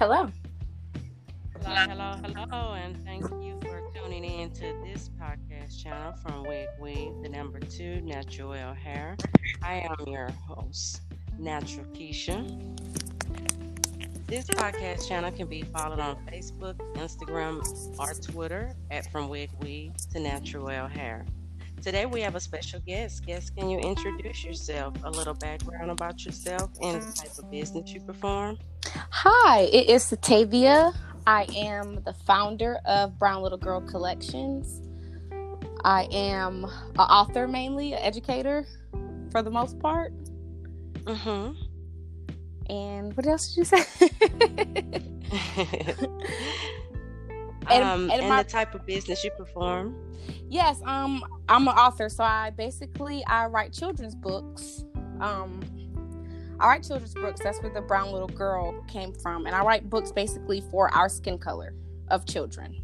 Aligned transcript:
Hello. 0.00 0.30
Hello, 1.62 1.86
hello, 1.86 2.14
hello, 2.22 2.72
and 2.72 2.96
thank 3.04 3.22
you 3.44 3.60
for 3.60 3.82
tuning 3.94 4.24
in 4.24 4.50
to 4.52 4.74
this 4.82 5.10
podcast 5.20 5.78
channel 5.78 6.14
from 6.22 6.42
Wig 6.44 6.68
Weave, 6.80 7.12
the 7.22 7.28
number 7.28 7.60
two 7.60 8.00
natural 8.00 8.72
hair. 8.72 9.14
I 9.62 9.80
am 9.80 10.08
your 10.08 10.30
host, 10.48 11.02
Natural 11.38 11.84
Keisha. 11.88 12.48
This 14.26 14.46
podcast 14.46 15.06
channel 15.06 15.30
can 15.32 15.48
be 15.48 15.64
followed 15.64 16.00
on 16.00 16.16
Facebook, 16.32 16.76
Instagram, 16.94 17.60
or 17.98 18.14
Twitter 18.14 18.74
at 18.90 19.12
From 19.12 19.28
Wig 19.28 19.50
Weave 19.60 19.92
to 20.14 20.18
Natural 20.18 20.86
Hair. 20.86 21.26
Today 21.82 22.04
we 22.04 22.20
have 22.20 22.34
a 22.34 22.40
special 22.40 22.78
guest. 22.80 23.24
Guest, 23.24 23.56
can 23.56 23.70
you 23.70 23.78
introduce 23.78 24.44
yourself? 24.44 24.94
A 25.02 25.10
little 25.10 25.32
background 25.32 25.90
about 25.90 26.26
yourself 26.26 26.70
and 26.82 27.00
the 27.00 27.12
type 27.12 27.38
of 27.38 27.50
business 27.50 27.90
you 27.94 28.02
perform? 28.02 28.58
Hi, 28.84 29.62
it 29.62 29.88
is 29.88 30.04
Satavia. 30.04 30.94
I 31.26 31.46
am 31.56 32.02
the 32.04 32.12
founder 32.12 32.76
of 32.84 33.18
Brown 33.18 33.42
Little 33.42 33.56
Girl 33.56 33.80
Collections. 33.80 34.82
I 35.82 36.06
am 36.12 36.64
an 36.64 37.00
author 37.00 37.48
mainly, 37.48 37.94
an 37.94 38.00
educator 38.00 38.66
for 39.30 39.42
the 39.42 39.50
most 39.50 39.78
part. 39.78 40.12
Mm-hmm. 41.04 41.62
And 42.70 43.16
what 43.16 43.26
else 43.26 43.54
did 43.54 43.56
you 43.56 43.64
say? 43.64 43.84
and, 47.68 47.84
um, 47.84 48.10
and, 48.10 48.20
and 48.20 48.28
my, 48.28 48.42
the 48.42 48.48
type 48.48 48.74
of 48.74 48.86
business 48.86 49.22
you 49.24 49.30
perform. 49.32 49.96
Yes, 50.48 50.80
um, 50.84 51.24
I'm 51.48 51.68
an 51.68 51.74
author, 51.74 52.08
so 52.08 52.24
I 52.24 52.50
basically 52.50 53.24
I 53.26 53.46
write 53.46 53.72
children's 53.72 54.14
books. 54.14 54.84
Um, 55.20 55.60
I 56.58 56.66
write 56.68 56.82
children's 56.82 57.14
books. 57.14 57.40
That's 57.42 57.60
where 57.62 57.72
the 57.72 57.80
brown 57.80 58.12
little 58.12 58.28
girl 58.28 58.82
came 58.84 59.12
from, 59.12 59.46
and 59.46 59.54
I 59.54 59.62
write 59.62 59.88
books 59.88 60.12
basically 60.12 60.60
for 60.70 60.92
our 60.94 61.08
skin 61.08 61.38
color 61.38 61.74
of 62.08 62.26
children, 62.26 62.82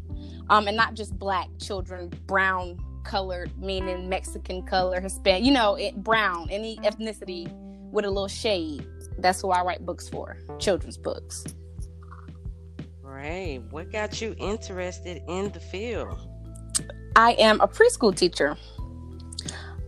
um, 0.49 0.67
and 0.67 0.77
not 0.77 0.93
just 0.93 1.17
black 1.19 1.49
children, 1.59 2.11
brown 2.25 2.79
colored, 3.03 3.51
meaning 3.61 4.09
Mexican 4.09 4.63
color, 4.63 4.99
Hispanic, 4.99 5.43
you 5.43 5.51
know, 5.51 5.75
it, 5.75 5.95
brown, 6.03 6.47
any 6.49 6.77
ethnicity 6.77 7.51
with 7.91 8.05
a 8.05 8.09
little 8.09 8.27
shade. 8.27 8.85
That's 9.19 9.41
who 9.41 9.49
I 9.49 9.63
write 9.63 9.85
books 9.85 10.07
for, 10.09 10.37
children's 10.59 10.97
books. 10.97 11.43
Great. 13.17 13.63
What 13.71 13.91
got 13.91 14.21
you 14.21 14.35
interested 14.37 15.23
in 15.27 15.49
the 15.49 15.59
field? 15.59 16.19
I 17.15 17.31
am 17.39 17.59
a 17.61 17.67
preschool 17.67 18.15
teacher. 18.15 18.55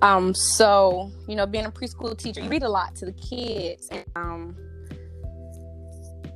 Um, 0.01 0.33
so 0.33 1.11
you 1.27 1.35
know, 1.35 1.45
being 1.45 1.65
a 1.65 1.71
preschool 1.71 2.17
teacher, 2.17 2.41
you 2.41 2.49
read 2.49 2.63
a 2.63 2.69
lot 2.69 2.95
to 2.95 3.05
the 3.05 3.11
kids, 3.11 3.87
and 3.91 4.03
um, 4.15 4.57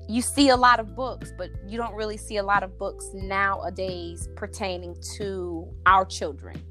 you 0.08 0.21
see 0.21 0.49
a 0.49 0.55
lot 0.55 0.80
of 0.80 0.95
books, 0.95 1.33
but 1.36 1.49
you 1.67 1.80
don't 1.80 1.95
really 1.95 2.16
see 2.16 2.38
a 2.38 2.44
lot 2.44 2.61
of 2.61 2.77
books 2.77 3.09
nowadays 3.16 4.30
pertaining 4.36 4.95
to 5.17 5.67
our 5.88 6.05
children. 6.05 6.61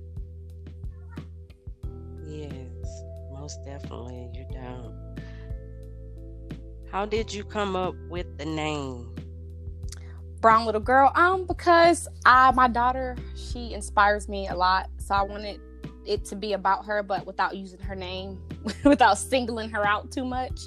Yes, 2.25 3.03
most 3.33 3.65
definitely, 3.65 4.31
you 4.35 4.47
don't. 4.53 5.19
How 6.93 7.07
did 7.07 7.35
you 7.35 7.43
come 7.43 7.75
up 7.75 7.97
with 8.09 8.39
the 8.39 8.45
name? 8.45 9.12
Brown 10.43 10.67
Little 10.67 10.81
Girl? 10.81 11.11
Um, 11.15 11.47
because 11.47 12.09
I 12.27 12.51
my 12.51 12.69
daughter, 12.69 13.17
she 13.35 13.73
inspires 13.73 14.29
me 14.29 14.49
a 14.49 14.55
lot. 14.55 14.91
So 14.99 15.15
I 15.15 15.23
wanted 15.23 15.61
it 16.05 16.25
to 16.27 16.37
be 16.37 16.53
about 16.53 16.85
her, 16.85 17.03
but 17.03 17.25
without 17.25 17.57
using 17.57 17.79
her 17.81 17.95
name, 17.95 18.43
without 18.85 19.17
singling 19.17 19.71
her 19.71 19.87
out 19.87 20.11
too 20.11 20.25
much. 20.25 20.61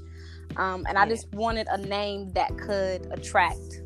Um, 0.55 0.85
and 0.87 0.97
I 0.97 1.07
just 1.07 1.31
wanted 1.33 1.67
a 1.69 1.77
name 1.77 2.31
that 2.33 2.57
could 2.57 3.07
attract, 3.11 3.83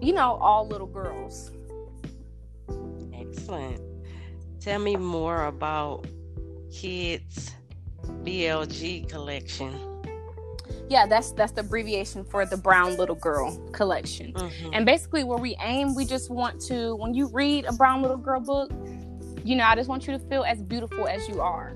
you 0.00 0.12
know, 0.12 0.38
all 0.40 0.66
little 0.66 0.86
girls. 0.86 1.50
Excellent. 3.12 3.80
Tell 4.60 4.78
me 4.78 4.94
more 4.94 5.46
about 5.46 6.06
Kids 6.72 7.52
BLG 8.04 9.08
collection. 9.08 9.91
Yeah, 10.88 11.06
that's 11.06 11.32
that's 11.32 11.52
the 11.52 11.60
abbreviation 11.60 12.24
for 12.24 12.44
the 12.44 12.56
Brown 12.56 12.96
Little 12.96 13.14
Girl 13.14 13.56
collection. 13.72 14.32
Mm-hmm. 14.32 14.70
And 14.72 14.86
basically 14.86 15.24
where 15.24 15.38
we 15.38 15.56
aim, 15.60 15.94
we 15.94 16.04
just 16.04 16.30
want 16.30 16.60
to 16.62 16.96
when 16.96 17.14
you 17.14 17.28
read 17.28 17.64
a 17.64 17.72
Brown 17.72 18.02
Little 18.02 18.16
Girl 18.16 18.40
book, 18.40 18.70
you 19.44 19.56
know, 19.56 19.64
I 19.64 19.74
just 19.74 19.88
want 19.88 20.06
you 20.06 20.12
to 20.12 20.18
feel 20.18 20.44
as 20.44 20.62
beautiful 20.62 21.06
as 21.06 21.28
you 21.28 21.40
are. 21.40 21.74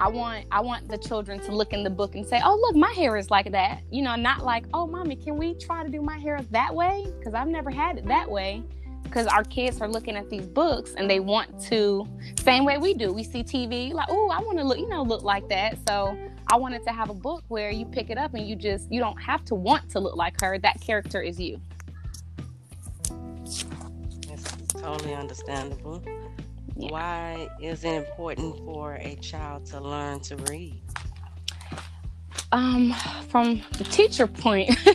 I 0.00 0.08
want 0.08 0.46
I 0.50 0.60
want 0.60 0.88
the 0.88 0.96
children 0.96 1.38
to 1.40 1.54
look 1.54 1.74
in 1.74 1.84
the 1.84 1.90
book 1.90 2.14
and 2.14 2.26
say, 2.26 2.40
"Oh, 2.42 2.56
look, 2.56 2.74
my 2.74 2.90
hair 2.92 3.16
is 3.18 3.30
like 3.30 3.52
that." 3.52 3.82
You 3.90 4.02
know, 4.02 4.16
not 4.16 4.44
like, 4.44 4.64
"Oh, 4.72 4.86
mommy, 4.86 5.14
can 5.14 5.36
we 5.36 5.54
try 5.54 5.84
to 5.84 5.90
do 5.90 6.00
my 6.00 6.18
hair 6.18 6.40
that 6.50 6.74
way?" 6.74 7.06
Because 7.18 7.34
I've 7.34 7.48
never 7.48 7.70
had 7.70 7.98
it 7.98 8.06
that 8.06 8.30
way. 8.30 8.62
Because 9.02 9.26
our 9.26 9.44
kids 9.44 9.80
are 9.80 9.88
looking 9.88 10.16
at 10.16 10.30
these 10.30 10.46
books 10.46 10.94
and 10.94 11.10
they 11.10 11.20
want 11.20 11.60
to, 11.64 12.06
same 12.38 12.64
way 12.64 12.78
we 12.78 12.94
do. 12.94 13.12
We 13.12 13.24
see 13.24 13.42
TV, 13.42 13.92
like, 13.92 14.06
"Oh, 14.08 14.30
I 14.30 14.40
want 14.40 14.56
to 14.58 14.64
look, 14.64 14.78
you 14.78 14.88
know, 14.88 15.02
look 15.02 15.22
like 15.22 15.48
that." 15.48 15.76
So 15.86 16.16
I 16.52 16.56
wanted 16.56 16.82
to 16.84 16.90
have 16.90 17.10
a 17.10 17.14
book 17.14 17.44
where 17.46 17.70
you 17.70 17.86
pick 17.86 18.10
it 18.10 18.18
up 18.18 18.34
and 18.34 18.46
you 18.46 18.56
just 18.56 18.90
you 18.90 18.98
don't 18.98 19.20
have 19.22 19.44
to 19.46 19.54
want 19.54 19.88
to 19.90 20.00
look 20.00 20.16
like 20.16 20.40
her. 20.40 20.58
That 20.58 20.80
character 20.80 21.22
is 21.22 21.38
you. 21.38 21.60
That's 24.28 24.46
totally 24.68 25.14
understandable. 25.14 26.02
Yeah. 26.76 26.90
Why 26.90 27.48
is 27.60 27.84
it 27.84 27.92
important 27.92 28.56
for 28.64 28.94
a 28.94 29.14
child 29.16 29.66
to 29.66 29.80
learn 29.80 30.20
to 30.20 30.36
read? 30.36 30.82
Um, 32.50 32.96
from 33.28 33.62
the 33.78 33.84
teacher 33.84 34.26
point, 34.26 34.70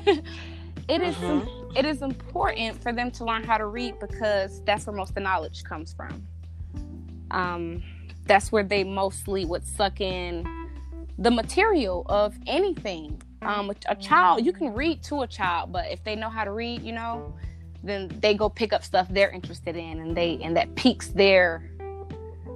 it 0.89 1.01
is 1.01 1.16
mm-hmm. 1.16 1.77
it 1.77 1.85
is 1.85 2.01
important 2.01 2.81
for 2.83 2.91
them 2.91 3.11
to 3.11 3.23
learn 3.23 3.45
how 3.45 3.57
to 3.57 3.67
read 3.67 3.97
because 3.99 4.61
that's 4.66 4.87
where 4.87 4.95
most 4.95 5.09
of 5.09 5.16
the 5.16 5.22
knowledge 5.22 5.63
comes 5.63 5.93
from. 5.93 6.27
Um, 7.31 7.81
that's 8.25 8.51
where 8.51 8.63
they 8.63 8.83
mostly 8.83 9.45
would 9.45 9.63
suck 9.63 10.01
in 10.01 10.45
the 11.17 11.31
material 11.31 12.05
of 12.07 12.37
anything. 12.47 13.21
Um, 13.41 13.71
a, 13.87 13.95
child, 13.95 14.45
you 14.45 14.51
can 14.51 14.73
read 14.73 15.03
to 15.03 15.21
a 15.21 15.27
child, 15.27 15.71
but 15.71 15.91
if 15.91 16.03
they 16.03 16.15
know 16.15 16.29
how 16.29 16.43
to 16.43 16.51
read, 16.51 16.81
you 16.81 16.93
know, 16.93 17.33
then 17.83 18.09
they 18.19 18.33
go 18.33 18.49
pick 18.49 18.73
up 18.73 18.83
stuff 18.83 19.07
they're 19.11 19.29
interested 19.29 19.75
in, 19.75 19.99
and 19.99 20.17
they 20.17 20.39
and 20.41 20.57
that 20.57 20.73
piques 20.75 21.09
their 21.09 21.59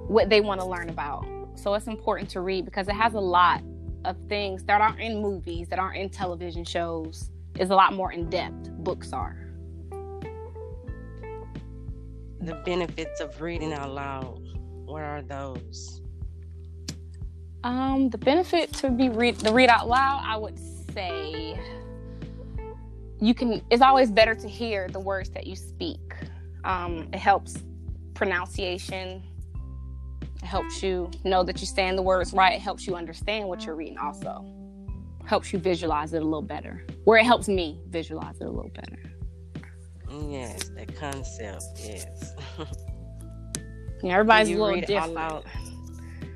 what 0.08 0.28
they 0.28 0.40
want 0.40 0.60
to 0.60 0.66
learn 0.66 0.88
about. 0.88 1.24
So 1.54 1.74
it's 1.74 1.86
important 1.86 2.28
to 2.30 2.40
read 2.40 2.64
because 2.64 2.88
it 2.88 2.94
has 2.94 3.14
a 3.14 3.20
lot 3.20 3.62
of 4.04 4.16
things 4.28 4.64
that 4.64 4.80
aren't 4.80 5.00
in 5.00 5.22
movies, 5.22 5.68
that 5.68 5.78
aren't 5.78 5.98
in 5.98 6.10
television 6.10 6.64
shows. 6.64 7.30
Is 7.58 7.70
a 7.70 7.74
lot 7.74 7.92
more 7.92 8.12
in 8.12 8.30
depth. 8.30 8.70
Books 8.78 9.12
are. 9.12 9.36
The 12.40 12.54
benefits 12.64 13.20
of 13.20 13.40
reading 13.40 13.72
out 13.72 13.92
loud. 13.92 14.40
What 14.86 15.02
are 15.02 15.20
those? 15.20 16.00
Um, 17.62 18.08
the 18.08 18.18
benefit 18.18 18.72
to 18.74 18.90
be 18.90 19.08
read 19.08 19.36
the 19.36 19.52
read 19.52 19.68
out 19.68 19.86
loud, 19.88 20.22
I 20.24 20.36
would 20.36 20.58
say 20.94 21.60
you 23.20 23.34
can 23.34 23.62
it's 23.70 23.82
always 23.82 24.10
better 24.10 24.34
to 24.34 24.48
hear 24.48 24.88
the 24.88 25.00
words 25.00 25.30
that 25.30 25.46
you 25.46 25.56
speak. 25.56 26.00
Um, 26.64 27.08
it 27.12 27.18
helps 27.18 27.58
pronunciation, 28.14 29.22
it 30.42 30.46
helps 30.46 30.82
you 30.82 31.10
know 31.24 31.42
that 31.42 31.58
you're 31.58 31.66
saying 31.66 31.96
the 31.96 32.02
words 32.02 32.32
right. 32.32 32.54
It 32.54 32.62
helps 32.62 32.86
you 32.86 32.96
understand 32.96 33.46
what 33.46 33.66
you're 33.66 33.76
reading 33.76 33.98
also. 33.98 34.46
Helps 35.26 35.52
you 35.52 35.58
visualize 35.58 36.14
it 36.14 36.22
a 36.22 36.24
little 36.24 36.40
better. 36.40 36.86
Where 37.04 37.18
it 37.18 37.26
helps 37.26 37.46
me 37.46 37.78
visualize 37.88 38.40
it 38.40 38.46
a 38.46 38.50
little 38.50 38.70
better. 38.70 38.98
Yes, 40.28 40.70
the 40.70 40.86
concept, 40.86 41.64
yes. 41.78 42.32
yeah, 44.02 44.14
everybody's 44.14 44.56
a 44.56 44.60
little 44.60 44.80
different. 44.80 45.44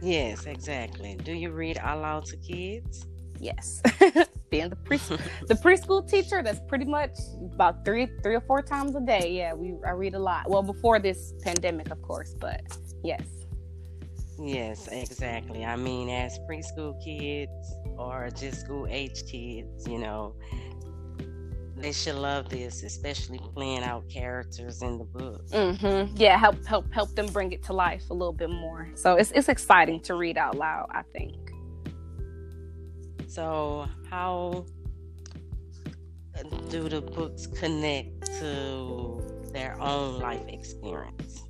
Yes, 0.04 0.44
exactly. 0.44 1.16
Do 1.16 1.32
you 1.32 1.50
read 1.50 1.78
out 1.78 2.02
loud 2.02 2.26
to 2.26 2.36
kids? 2.36 3.06
Yes. 3.40 3.80
Being 4.50 4.68
the 4.68 4.76
pre 4.76 4.96
the 5.48 5.54
preschool 5.54 6.08
teacher, 6.08 6.42
that's 6.42 6.60
pretty 6.68 6.84
much 6.84 7.12
about 7.54 7.84
three 7.84 8.08
three 8.22 8.34
or 8.34 8.42
four 8.42 8.60
times 8.60 8.94
a 8.94 9.00
day. 9.00 9.32
Yeah, 9.32 9.54
we 9.54 9.74
I 9.86 9.90
read 9.92 10.14
a 10.14 10.18
lot. 10.18 10.48
Well, 10.48 10.62
before 10.62 10.98
this 10.98 11.32
pandemic, 11.42 11.90
of 11.90 12.02
course, 12.02 12.34
but 12.38 12.60
yes. 13.02 13.22
Yes, 14.38 14.88
exactly. 14.88 15.64
I 15.64 15.76
mean, 15.76 16.10
as 16.10 16.38
preschool 16.50 17.02
kids 17.02 17.74
or 17.96 18.28
just 18.36 18.60
school 18.60 18.86
age 18.90 19.22
kids, 19.30 19.86
you 19.88 19.98
know, 19.98 20.34
they 21.84 21.92
should 21.92 22.14
love 22.14 22.48
this, 22.48 22.82
especially 22.82 23.38
playing 23.54 23.82
out 23.82 24.08
characters 24.08 24.80
in 24.80 24.96
the 24.96 25.04
book. 25.04 25.46
Mm-hmm. 25.50 26.16
Yeah, 26.16 26.38
help 26.38 26.64
help 26.64 26.90
help 26.94 27.14
them 27.14 27.26
bring 27.26 27.52
it 27.52 27.62
to 27.64 27.74
life 27.74 28.08
a 28.08 28.14
little 28.14 28.32
bit 28.32 28.48
more. 28.48 28.88
So 28.94 29.16
it's 29.16 29.30
it's 29.32 29.50
exciting 29.50 30.00
to 30.04 30.14
read 30.14 30.38
out 30.38 30.56
loud. 30.56 30.88
I 30.90 31.02
think. 31.12 31.36
So 33.28 33.86
how 34.08 34.64
do 36.70 36.88
the 36.88 37.02
books 37.02 37.46
connect 37.46 38.24
to 38.38 39.20
their 39.52 39.78
own 39.78 40.20
life 40.20 40.48
experience? 40.48 41.42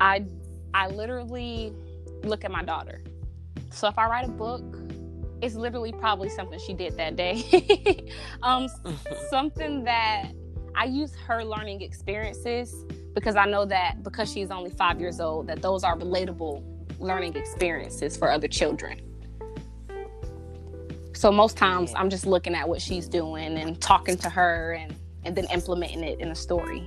I 0.00 0.24
I 0.72 0.88
literally 0.88 1.74
look 2.22 2.42
at 2.42 2.50
my 2.50 2.64
daughter. 2.64 3.02
So 3.70 3.86
if 3.86 3.98
I 3.98 4.06
write 4.08 4.24
a 4.24 4.32
book, 4.32 4.64
it's 5.40 5.54
literally 5.54 5.92
probably 5.92 6.28
something 6.28 6.58
she 6.58 6.74
did 6.74 6.96
that 6.96 7.16
day. 7.16 8.08
um, 8.42 8.68
something 9.30 9.84
that 9.84 10.32
I 10.74 10.84
use 10.84 11.14
her 11.26 11.44
learning 11.44 11.82
experiences 11.82 12.84
because 13.14 13.36
I 13.36 13.46
know 13.46 13.64
that 13.64 14.02
because 14.02 14.30
she's 14.30 14.50
only 14.50 14.70
five 14.70 15.00
years 15.00 15.20
old, 15.20 15.48
that 15.48 15.62
those 15.62 15.84
are 15.84 15.96
relatable 15.96 16.62
learning 17.00 17.36
experiences 17.36 18.16
for 18.16 18.30
other 18.30 18.48
children. 18.48 19.00
So 21.14 21.32
most 21.32 21.56
times 21.56 21.92
I'm 21.96 22.10
just 22.10 22.26
looking 22.26 22.54
at 22.54 22.68
what 22.68 22.80
she's 22.80 23.08
doing 23.08 23.58
and 23.58 23.80
talking 23.80 24.16
to 24.18 24.30
her 24.30 24.74
and, 24.74 24.94
and 25.24 25.34
then 25.34 25.46
implementing 25.52 26.04
it 26.04 26.20
in 26.20 26.28
a 26.28 26.34
story. 26.34 26.86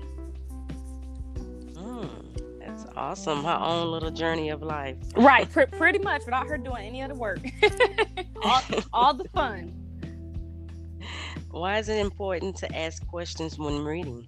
Awesome. 2.96 3.44
Her 3.44 3.58
own 3.60 3.92
little 3.92 4.12
journey 4.12 4.50
of 4.50 4.62
life. 4.62 4.98
Right, 5.16 5.50
pr- 5.54 5.64
pretty 5.78 6.00
much 6.00 6.26
without 6.26 6.48
her 6.48 6.58
doing 6.58 6.86
any 6.86 7.02
other 7.02 7.16
work. 7.16 7.40
all, 8.44 8.62
all 8.94 9.14
the 9.14 9.28
fun. 9.30 9.74
Why 11.50 11.80
is 11.80 11.90
it 11.90 11.98
important 11.98 12.56
to 12.58 12.76
ask 12.76 13.06
questions 13.08 13.58
when 13.58 13.84
reading? 13.84 14.28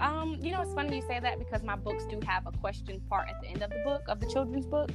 Um, 0.00 0.38
you 0.40 0.52
know, 0.52 0.62
it's 0.62 0.72
funny 0.72 0.96
you 0.96 1.02
say 1.02 1.20
that 1.20 1.38
because 1.38 1.62
my 1.62 1.76
books 1.76 2.04
do 2.04 2.18
have 2.26 2.46
a 2.46 2.52
question 2.52 3.00
part 3.08 3.28
at 3.28 3.40
the 3.40 3.48
end 3.48 3.62
of 3.62 3.70
the 3.70 3.80
book 3.84 4.02
of 4.08 4.18
the 4.18 4.26
children's 4.26 4.66
book. 4.66 4.90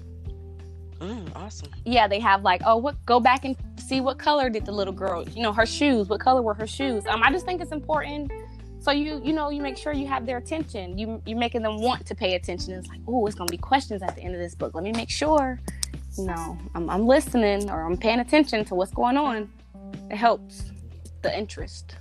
Mm, 1.00 1.34
awesome. 1.36 1.70
Yeah, 1.86 2.08
they 2.08 2.20
have 2.20 2.44
like, 2.44 2.62
oh, 2.66 2.78
what? 2.78 2.96
Go 3.06 3.20
back 3.20 3.46
and 3.46 3.56
see 3.78 4.02
what 4.02 4.18
color 4.18 4.50
did 4.50 4.66
the 4.66 4.72
little 4.72 4.94
girl, 4.94 5.28
you 5.30 5.44
know, 5.44 5.54
her 5.54 5.66
shoes. 5.66 6.08
What 6.08 6.22
color 6.22 6.42
were 6.42 6.54
her 6.54 6.68
shoes? 6.68 7.06
Um, 7.08 7.22
I 7.22 7.32
just 7.32 7.46
think 7.46 7.62
it's 7.62 7.72
important. 7.72 8.32
So 8.86 8.92
you, 8.92 9.20
you 9.24 9.34
know, 9.34 9.50
you 9.50 9.64
make 9.64 9.78
sure 9.78 9.94
you 9.94 10.06
have 10.06 10.28
their 10.28 10.38
attention. 10.38 10.96
You, 10.96 11.20
you're 11.26 11.40
making 11.40 11.64
them 11.64 11.82
want 11.82 12.06
to 12.06 12.14
pay 12.14 12.36
attention. 12.36 12.74
It's 12.74 12.88
like, 12.88 13.00
oh, 13.08 13.26
it's 13.26 13.36
gonna 13.36 13.50
be 13.50 13.58
questions 13.58 14.04
at 14.04 14.16
the 14.16 14.22
end 14.22 14.36
of 14.36 14.40
this 14.40 14.54
book. 14.54 14.76
Let 14.76 14.84
me 14.84 14.92
make 14.92 15.10
sure, 15.10 15.60
you 16.16 16.26
know, 16.28 16.56
I'm, 16.76 16.88
I'm 16.92 17.08
listening 17.08 17.72
or 17.72 17.82
I'm 17.82 17.98
paying 17.98 18.20
attention 18.20 18.64
to 18.66 18.76
what's 18.76 18.92
going 18.92 19.18
on. 19.18 19.50
It 20.12 20.18
helps 20.18 20.66
the 21.24 21.36
interest. 21.36 21.96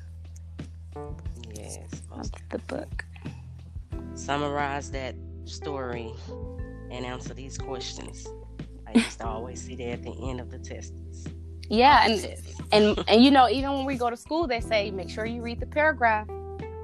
Yes. 1.57 1.79
Of 2.11 2.31
the 2.51 2.59
book. 2.59 3.07
Summarize 4.13 4.91
that 4.91 5.15
story 5.47 6.13
and 6.91 7.07
answer 7.07 7.33
these 7.33 7.57
questions. 7.57 8.29
I 8.87 8.99
used 8.99 9.21
to 9.21 9.27
always 9.27 9.63
see 9.63 9.75
that 9.77 9.89
at 9.89 10.03
the 10.03 10.13
end 10.29 10.39
of 10.39 10.51
the 10.51 10.59
tests. 10.59 11.29
Yeah, 11.71 12.07
and 12.07 12.37
and 12.73 13.05
and 13.09 13.25
you 13.25 13.31
know, 13.31 13.49
even 13.49 13.73
when 13.73 13.87
we 13.87 13.97
go 13.97 14.11
to 14.11 14.19
school, 14.19 14.47
they 14.47 14.61
say 14.61 14.91
make 14.91 15.09
sure 15.09 15.25
you 15.25 15.41
read 15.41 15.61
the 15.61 15.67
paragraph 15.67 16.29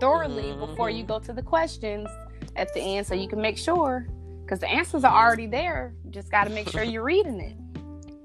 thoroughly 0.01 0.45
mm-hmm. 0.45 0.61
before 0.61 0.91
you 0.91 1.05
go 1.05 1.19
to 1.21 1.33
the 1.33 1.43
questions 1.43 2.09
at 2.57 2.73
the 2.75 2.81
end, 2.81 3.07
so 3.07 3.15
you 3.15 3.29
can 3.29 3.41
make 3.41 3.59
sure 3.59 4.07
because 4.43 4.59
the 4.59 4.69
answers 4.69 5.05
are 5.05 5.27
already 5.27 5.47
there. 5.47 5.95
You 6.05 6.11
just 6.11 6.31
got 6.31 6.45
to 6.45 6.51
make 6.51 6.69
sure 6.69 6.83
you're 6.85 7.05
reading 7.05 7.41
it. 7.41 7.57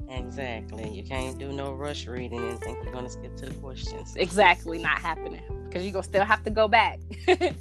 Exactly. 0.10 0.90
You 0.90 1.04
can't 1.04 1.38
do 1.38 1.52
no 1.52 1.74
rush 1.74 2.08
reading 2.08 2.40
and 2.40 2.60
think 2.60 2.78
you're 2.84 2.94
gonna 2.94 3.10
skip 3.10 3.36
to 3.38 3.48
the 3.48 3.54
questions. 3.56 4.16
Exactly, 4.16 4.78
not 4.78 5.00
happening 5.00 5.42
because 5.68 5.84
you're 5.84 5.94
gonna 5.94 6.04
still 6.04 6.24
have 6.24 6.44
to 6.44 6.50
go 6.50 6.68
back 6.68 7.00
and, 7.28 7.56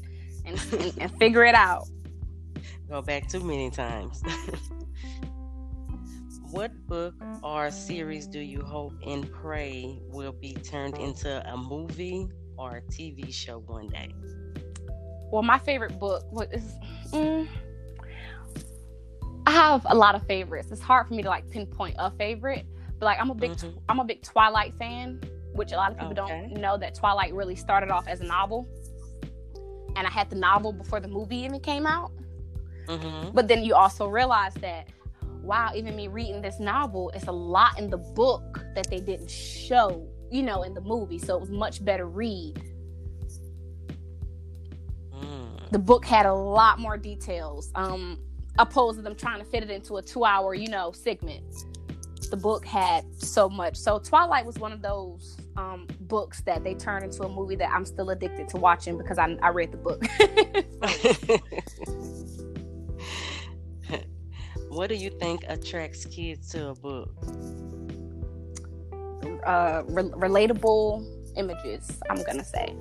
and, 0.47 0.95
and 0.99 1.19
figure 1.19 1.45
it 1.45 1.55
out. 1.55 1.89
Go 2.89 3.03
back 3.03 3.29
too 3.29 3.41
many 3.41 3.71
times. 3.71 4.23
what 6.51 6.71
book 6.87 7.15
or 7.43 7.71
series 7.71 8.27
do 8.27 8.41
you 8.41 8.63
hope 8.63 8.93
and 9.07 9.31
pray 9.33 9.99
will 10.09 10.33
be 10.33 10.55
turned 10.55 10.97
into 10.99 11.53
a 11.53 11.57
movie 11.57 12.29
or 12.57 12.79
a 12.79 12.83
TV 12.83 13.33
show 13.33 13.59
one 13.67 13.89
day? 13.89 14.15
Well, 15.31 15.43
my 15.43 15.59
favorite 15.59 15.99
book 15.99 16.25
is. 16.53 16.75
Mm, 17.11 17.49
I 19.47 19.51
have 19.51 19.87
a 19.89 19.95
lot 19.95 20.15
of 20.15 20.27
favorites. 20.27 20.71
It's 20.71 20.81
hard 20.81 21.09
for 21.09 21.15
me 21.15 21.23
to 21.23 21.29
like 21.29 21.49
pinpoint 21.51 21.97
a 21.99 22.11
favorite, 22.11 22.67
but 22.99 23.07
like 23.07 23.21
I'm 23.21 23.31
a 23.31 23.35
big 23.35 23.53
mm-hmm. 23.53 23.79
I'm 23.89 24.01
a 24.01 24.05
big 24.05 24.23
Twilight 24.23 24.75
fan, 24.79 25.21
which 25.53 25.73
a 25.73 25.77
lot 25.77 25.93
of 25.93 25.99
people 25.99 26.19
okay. 26.25 26.49
don't 26.51 26.61
know 26.61 26.79
that 26.79 26.95
Twilight 26.95 27.35
really 27.35 27.57
started 27.57 27.91
off 27.91 28.07
as 28.09 28.21
a 28.21 28.25
novel, 28.25 28.67
and 29.97 30.07
I 30.07 30.11
had 30.11 30.31
the 30.31 30.37
novel 30.37 30.73
before 30.73 31.01
the 31.01 31.09
movie 31.09 31.39
even 31.39 31.61
came 31.61 31.87
out. 31.87 32.13
Mm-hmm. 32.87 33.31
But 33.33 33.49
then 33.49 33.65
you 33.65 33.75
also 33.75 34.07
realize 34.09 34.55
that 34.55 34.89
wow, 35.45 35.73
even 35.75 35.95
me 35.95 36.09
reading 36.09 36.41
this 36.41 36.59
novel, 36.59 37.11
it's 37.15 37.27
a 37.27 37.33
lot 37.33 37.79
in 37.79 37.91
the 37.91 37.99
book 37.99 38.65
that 38.75 38.89
they 38.89 39.01
didn't 39.01 39.31
show, 39.31 40.09
you 40.35 40.43
know, 40.43 40.65
in 40.65 40.75
the 40.75 40.81
movie. 40.81 41.19
So 41.19 41.37
it 41.37 41.41
was 41.41 41.51
much 41.51 41.85
better 41.85 42.09
read. 42.09 42.61
Mm. 45.15 45.71
The 45.71 45.79
book 45.79 46.05
had 46.05 46.27
a 46.27 46.35
lot 46.35 46.81
more 46.81 46.97
details. 46.99 47.71
Um, 47.77 48.19
opposed 48.59 48.99
to 48.99 49.03
them 49.03 49.15
trying 49.15 49.39
to 49.39 49.45
fit 49.45 49.63
it 49.63 49.71
into 49.71 49.99
a 49.99 50.03
two 50.03 50.25
hour, 50.25 50.53
you 50.53 50.67
know, 50.67 50.91
segment. 50.91 51.45
The 52.31 52.37
book 52.37 52.67
had 52.67 53.05
so 53.23 53.49
much. 53.49 53.77
So 53.77 54.01
Twilight 54.01 54.45
was 54.45 54.59
one 54.59 54.73
of 54.73 54.83
those 54.83 55.37
um, 55.57 55.87
books 56.01 56.41
that 56.43 56.65
they 56.65 56.75
turned 56.75 57.05
into 57.05 57.23
a 57.23 57.29
movie 57.29 57.55
that 57.55 57.71
I'm 57.71 57.85
still 57.85 58.11
addicted 58.11 58.49
to 58.49 58.57
watching 58.57 58.99
because 58.99 59.19
I, 59.19 59.37
I 59.41 59.51
read 59.51 59.71
the 59.71 59.77
book. 59.77 60.05
what 64.69 64.89
do 64.89 64.97
you 64.97 65.11
think 65.11 65.45
attracts 65.47 66.07
kids 66.07 66.49
to 66.51 66.71
a 66.71 66.75
book? 66.75 67.15
Uh, 69.47 69.83
re- 69.89 70.05
relatable 70.05 71.05
images, 71.37 72.01
I'm 72.09 72.23
gonna 72.23 72.45
say. 72.45 72.75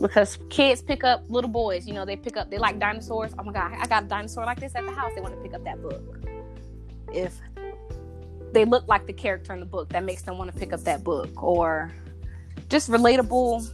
Because 0.00 0.38
kids 0.50 0.82
pick 0.82 1.04
up 1.04 1.24
little 1.28 1.50
boys 1.50 1.86
you 1.86 1.94
know 1.94 2.04
they 2.04 2.16
pick 2.16 2.36
up 2.36 2.50
they 2.50 2.58
like 2.58 2.78
dinosaurs. 2.78 3.32
Oh 3.38 3.44
my 3.44 3.52
god 3.52 3.72
i 3.78 3.86
got 3.86 4.04
a 4.04 4.06
dinosaur 4.06 4.44
like 4.44 4.58
this 4.58 4.74
at 4.74 4.84
the 4.84 4.90
house 4.90 5.12
they 5.14 5.20
want 5.20 5.34
to 5.34 5.40
pick 5.40 5.54
up 5.54 5.64
that 5.64 5.80
book. 5.80 6.02
If 7.12 7.38
they 8.52 8.64
look 8.64 8.86
like 8.86 9.06
the 9.06 9.12
character 9.12 9.52
in 9.54 9.60
the 9.60 9.66
book 9.66 9.88
that 9.90 10.04
makes 10.04 10.22
them 10.22 10.38
want 10.38 10.52
to 10.52 10.58
pick 10.58 10.72
up 10.72 10.80
that 10.84 11.02
book. 11.04 11.42
Or 11.42 11.92
just 12.68 12.90
relatable 12.90 13.66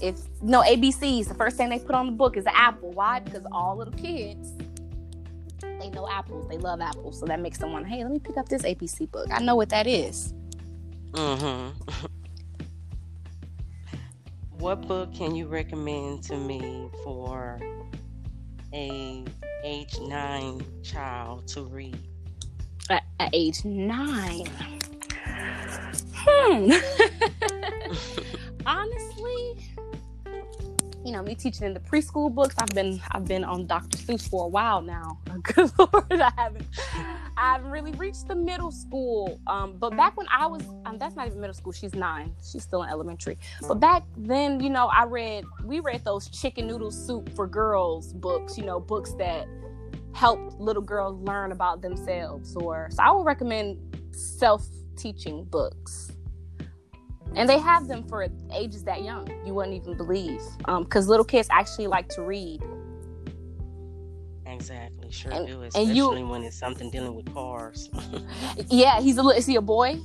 if 0.00 0.16
no 0.42 0.62
abcs 0.62 1.28
the 1.28 1.34
first 1.34 1.56
thing 1.56 1.68
they 1.68 1.78
put 1.78 1.94
on 1.94 2.06
the 2.06 2.12
book 2.12 2.36
is 2.36 2.46
apple. 2.46 2.92
Why? 2.92 3.20
Because 3.20 3.44
all 3.52 3.76
little 3.76 3.94
kids 3.94 4.52
know 5.98 6.08
apples. 6.08 6.48
They 6.48 6.58
love 6.58 6.80
apples 6.80 7.20
so 7.20 7.26
that 7.26 7.40
makes 7.40 7.58
them 7.58 7.72
want 7.72 7.86
hey 7.86 8.02
let 8.02 8.12
me 8.12 8.18
pick 8.18 8.36
up 8.36 8.48
this 8.48 8.62
ABC 8.62 9.10
book. 9.10 9.28
I 9.30 9.40
know 9.40 9.56
what 9.56 9.68
that 9.70 9.86
is. 9.86 10.34
Mm-hmm. 11.12 12.06
What 14.58 14.88
book 14.88 15.14
can 15.14 15.36
you 15.36 15.46
recommend 15.46 16.24
to 16.24 16.36
me 16.36 16.90
for 17.04 17.60
a 18.74 19.24
age 19.62 20.00
nine 20.00 20.60
child 20.82 21.46
to 21.48 21.62
read? 21.62 21.96
At, 22.90 23.04
at 23.20 23.30
age 23.32 23.64
nine, 23.64 24.48
hmm. 26.12 26.72
Honestly, 28.66 29.64
you 31.08 31.14
know, 31.14 31.22
me 31.22 31.34
teaching 31.34 31.66
in 31.66 31.72
the 31.72 31.80
preschool 31.80 32.32
books. 32.32 32.54
I've 32.58 32.68
been 32.74 33.00
I've 33.12 33.24
been 33.24 33.42
on 33.42 33.66
Dr. 33.66 33.96
Seuss 33.96 34.28
for 34.28 34.44
a 34.44 34.48
while 34.48 34.82
now. 34.82 35.18
Good 35.42 35.70
lord, 35.78 36.20
I 36.20 36.30
haven't 36.36 36.66
I 37.34 37.52
haven't 37.52 37.70
really 37.70 37.92
reached 37.92 38.28
the 38.28 38.34
middle 38.34 38.70
school. 38.70 39.40
Um, 39.46 39.78
but 39.78 39.96
back 39.96 40.18
when 40.18 40.26
I 40.28 40.44
was, 40.44 40.62
um, 40.84 40.98
that's 40.98 41.16
not 41.16 41.26
even 41.26 41.40
middle 41.40 41.54
school. 41.54 41.72
She's 41.72 41.94
nine. 41.94 42.34
She's 42.44 42.62
still 42.62 42.82
in 42.82 42.90
elementary. 42.90 43.38
But 43.66 43.80
back 43.80 44.02
then, 44.18 44.60
you 44.60 44.68
know, 44.68 44.88
I 44.88 45.04
read, 45.04 45.44
we 45.64 45.80
read 45.80 46.04
those 46.04 46.28
chicken 46.28 46.66
noodle 46.66 46.90
soup 46.90 47.34
for 47.34 47.46
girls 47.46 48.12
books. 48.12 48.58
You 48.58 48.66
know, 48.66 48.78
books 48.78 49.12
that 49.14 49.46
helped 50.12 50.60
little 50.60 50.82
girls 50.82 51.18
learn 51.22 51.52
about 51.52 51.80
themselves. 51.80 52.54
Or 52.54 52.88
so 52.90 53.02
I 53.02 53.12
would 53.12 53.24
recommend 53.24 53.78
self-teaching 54.10 55.44
books. 55.44 56.12
And 57.34 57.48
they 57.48 57.58
have 57.58 57.88
them 57.88 58.02
for 58.04 58.26
ages 58.52 58.84
that 58.84 59.02
young. 59.02 59.28
You 59.46 59.54
wouldn't 59.54 59.74
even 59.74 59.96
believe, 59.96 60.40
because 60.58 61.04
um, 61.04 61.10
little 61.10 61.24
kids 61.24 61.48
actually 61.50 61.86
like 61.86 62.08
to 62.10 62.22
read. 62.22 62.62
Exactly, 64.46 65.10
sure 65.10 65.32
and, 65.32 65.46
do. 65.46 65.62
Especially 65.62 65.94
you, 65.94 66.26
when 66.26 66.42
it's 66.42 66.58
something 66.58 66.90
dealing 66.90 67.14
with 67.14 67.32
cars. 67.32 67.90
yeah, 68.68 69.00
he's 69.00 69.18
a 69.18 69.22
little. 69.22 69.38
is 69.38 69.46
he 69.46 69.56
a 69.56 69.60
boy? 69.60 70.00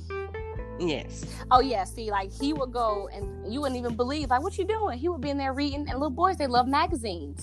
Yes. 0.78 1.24
Oh 1.50 1.60
yeah. 1.60 1.84
See, 1.84 2.10
like 2.10 2.32
he 2.32 2.52
would 2.52 2.72
go, 2.72 3.08
and 3.12 3.52
you 3.52 3.60
wouldn't 3.60 3.78
even 3.78 3.96
believe, 3.96 4.30
like, 4.30 4.42
what 4.42 4.58
you 4.58 4.64
doing? 4.64 4.98
He 4.98 5.08
would 5.08 5.20
be 5.20 5.30
in 5.30 5.38
there 5.38 5.52
reading, 5.52 5.80
and 5.80 5.94
little 5.94 6.10
boys 6.10 6.36
they 6.36 6.46
love 6.46 6.68
magazines. 6.68 7.42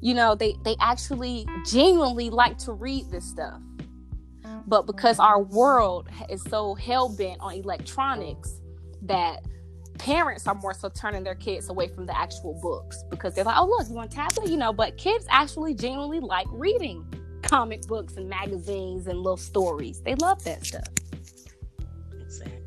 You 0.00 0.14
know, 0.14 0.34
they 0.34 0.56
they 0.64 0.76
actually 0.80 1.46
genuinely 1.66 2.30
like 2.30 2.58
to 2.58 2.72
read 2.72 3.10
this 3.10 3.24
stuff. 3.24 3.60
But 4.66 4.86
because 4.86 5.18
our 5.18 5.42
world 5.42 6.08
is 6.30 6.42
so 6.42 6.74
hell 6.74 7.08
bent 7.08 7.40
on 7.40 7.54
electronics, 7.54 8.60
that 9.04 9.44
parents 9.98 10.46
are 10.46 10.54
more 10.54 10.74
so 10.74 10.88
turning 10.88 11.22
their 11.22 11.34
kids 11.34 11.68
away 11.68 11.88
from 11.88 12.06
the 12.06 12.18
actual 12.18 12.58
books 12.60 13.04
because 13.10 13.34
they're 13.34 13.44
like, 13.44 13.56
oh, 13.58 13.66
look, 13.66 13.88
you 13.88 13.94
want 13.94 14.10
tablet? 14.10 14.48
You 14.50 14.56
know, 14.56 14.72
but 14.72 14.96
kids 14.96 15.26
actually 15.30 15.74
genuinely 15.74 16.20
like 16.20 16.46
reading 16.50 17.04
comic 17.42 17.82
books 17.82 18.16
and 18.16 18.28
magazines 18.28 19.06
and 19.06 19.18
little 19.18 19.36
stories. 19.36 20.00
They 20.02 20.14
love 20.16 20.42
that 20.44 20.64
stuff. 20.66 20.88
Exactly. 22.20 22.60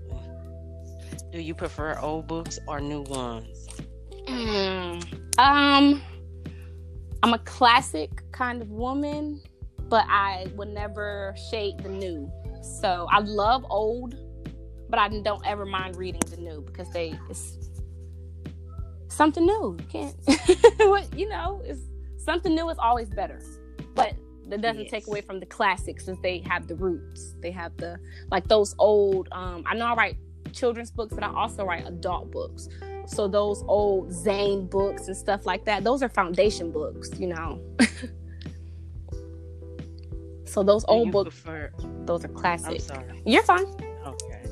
Do 1.32 1.42
you 1.42 1.54
prefer 1.54 1.98
old 2.00 2.28
books 2.28 2.60
or 2.68 2.80
new 2.80 3.02
ones? 3.02 3.68
Mm, 4.28 5.04
um, 5.40 6.02
I'm 7.24 7.34
a 7.34 7.40
classic 7.40 8.24
kind 8.32 8.62
of 8.62 8.70
woman. 8.70 9.42
but 9.90 10.06
I 10.10 10.48
would 10.56 10.70
never 10.70 11.34
shade 11.50 11.80
the 11.80 11.90
new. 11.90 12.32
So 12.62 13.08
I 13.10 13.20
love 13.20 13.66
old, 13.70 14.16
but 14.90 15.00
I 15.00 15.10
don't 15.10 15.46
ever 15.46 15.66
mind 15.66 15.96
reading 15.96 16.22
the 16.30 16.38
new 16.38 16.62
because 16.62 16.92
they 16.92 17.18
it's 17.30 17.58
something 19.10 19.46
new. 19.46 19.78
You 19.80 19.86
can't 19.88 20.16
you 21.16 21.30
know, 21.30 21.62
it's 21.66 21.82
something 22.18 22.54
new 22.54 22.70
is 22.70 22.78
always 22.78 23.10
better. 23.10 23.42
But 23.96 24.14
that 24.50 24.62
doesn't 24.62 24.84
yes. 24.84 24.92
take 24.92 25.08
away 25.08 25.22
from 25.22 25.40
the 25.40 25.46
classics 25.46 26.06
since 26.06 26.20
they 26.22 26.40
have 26.40 26.68
the 26.68 26.76
roots. 26.76 27.34
They 27.42 27.52
have 27.52 27.76
the 27.78 28.00
like 28.32 28.48
those 28.48 28.76
old 28.80 29.28
um 29.32 29.64
I 29.66 29.76
know 29.76 29.86
I 29.86 29.96
write 29.96 30.18
children's 30.54 30.92
books, 30.92 31.14
but 31.14 31.24
I 31.24 31.34
also 31.34 31.66
write 31.66 31.88
adult 31.88 32.32
books. 32.32 32.70
So 33.08 33.28
those 33.28 33.64
old 33.68 34.12
Zane 34.12 34.68
books 34.68 35.08
and 35.08 35.16
stuff 35.16 35.46
like 35.46 35.64
that, 35.66 35.84
those 35.84 36.04
are 36.04 36.10
foundation 36.10 36.72
books, 36.72 37.10
you 37.18 37.28
know. 37.28 37.62
so 40.46 40.62
those 40.62 40.84
Do 40.84 40.92
old 40.92 41.12
books, 41.12 41.40
prefer... 41.42 41.72
those 42.06 42.26
are 42.26 42.30
classic. 42.30 42.82
You're 43.26 43.44
fine. 43.44 43.66
Okay. 44.06 44.47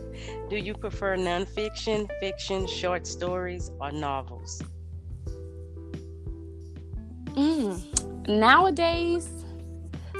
Do 0.49 0.57
you 0.57 0.73
prefer 0.73 1.17
nonfiction, 1.17 2.09
fiction, 2.19 2.67
short 2.67 3.07
stories, 3.07 3.71
or 3.79 3.91
novels? 3.91 4.61
Mm. 7.33 8.27
Nowadays, 8.27 9.29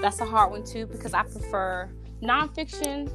that's 0.01 0.19
a 0.19 0.25
hard 0.25 0.51
one 0.51 0.63
too 0.63 0.85
because 0.85 1.13
I 1.13 1.23
prefer 1.23 1.89
nonfiction. 2.21 3.11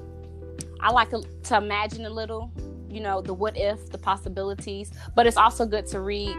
I 0.80 0.90
like 0.90 1.10
to 1.10 1.56
imagine 1.56 2.06
a 2.06 2.10
little, 2.10 2.50
you 2.88 3.00
know, 3.00 3.20
the 3.20 3.34
what 3.34 3.56
if, 3.56 3.90
the 3.90 3.98
possibilities, 3.98 4.90
but 5.14 5.26
it's 5.26 5.36
also 5.36 5.66
good 5.66 5.86
to 5.88 6.00
read 6.00 6.36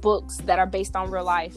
books 0.00 0.38
that 0.38 0.58
are 0.58 0.66
based 0.66 0.96
on 0.96 1.10
real 1.10 1.24
life 1.24 1.56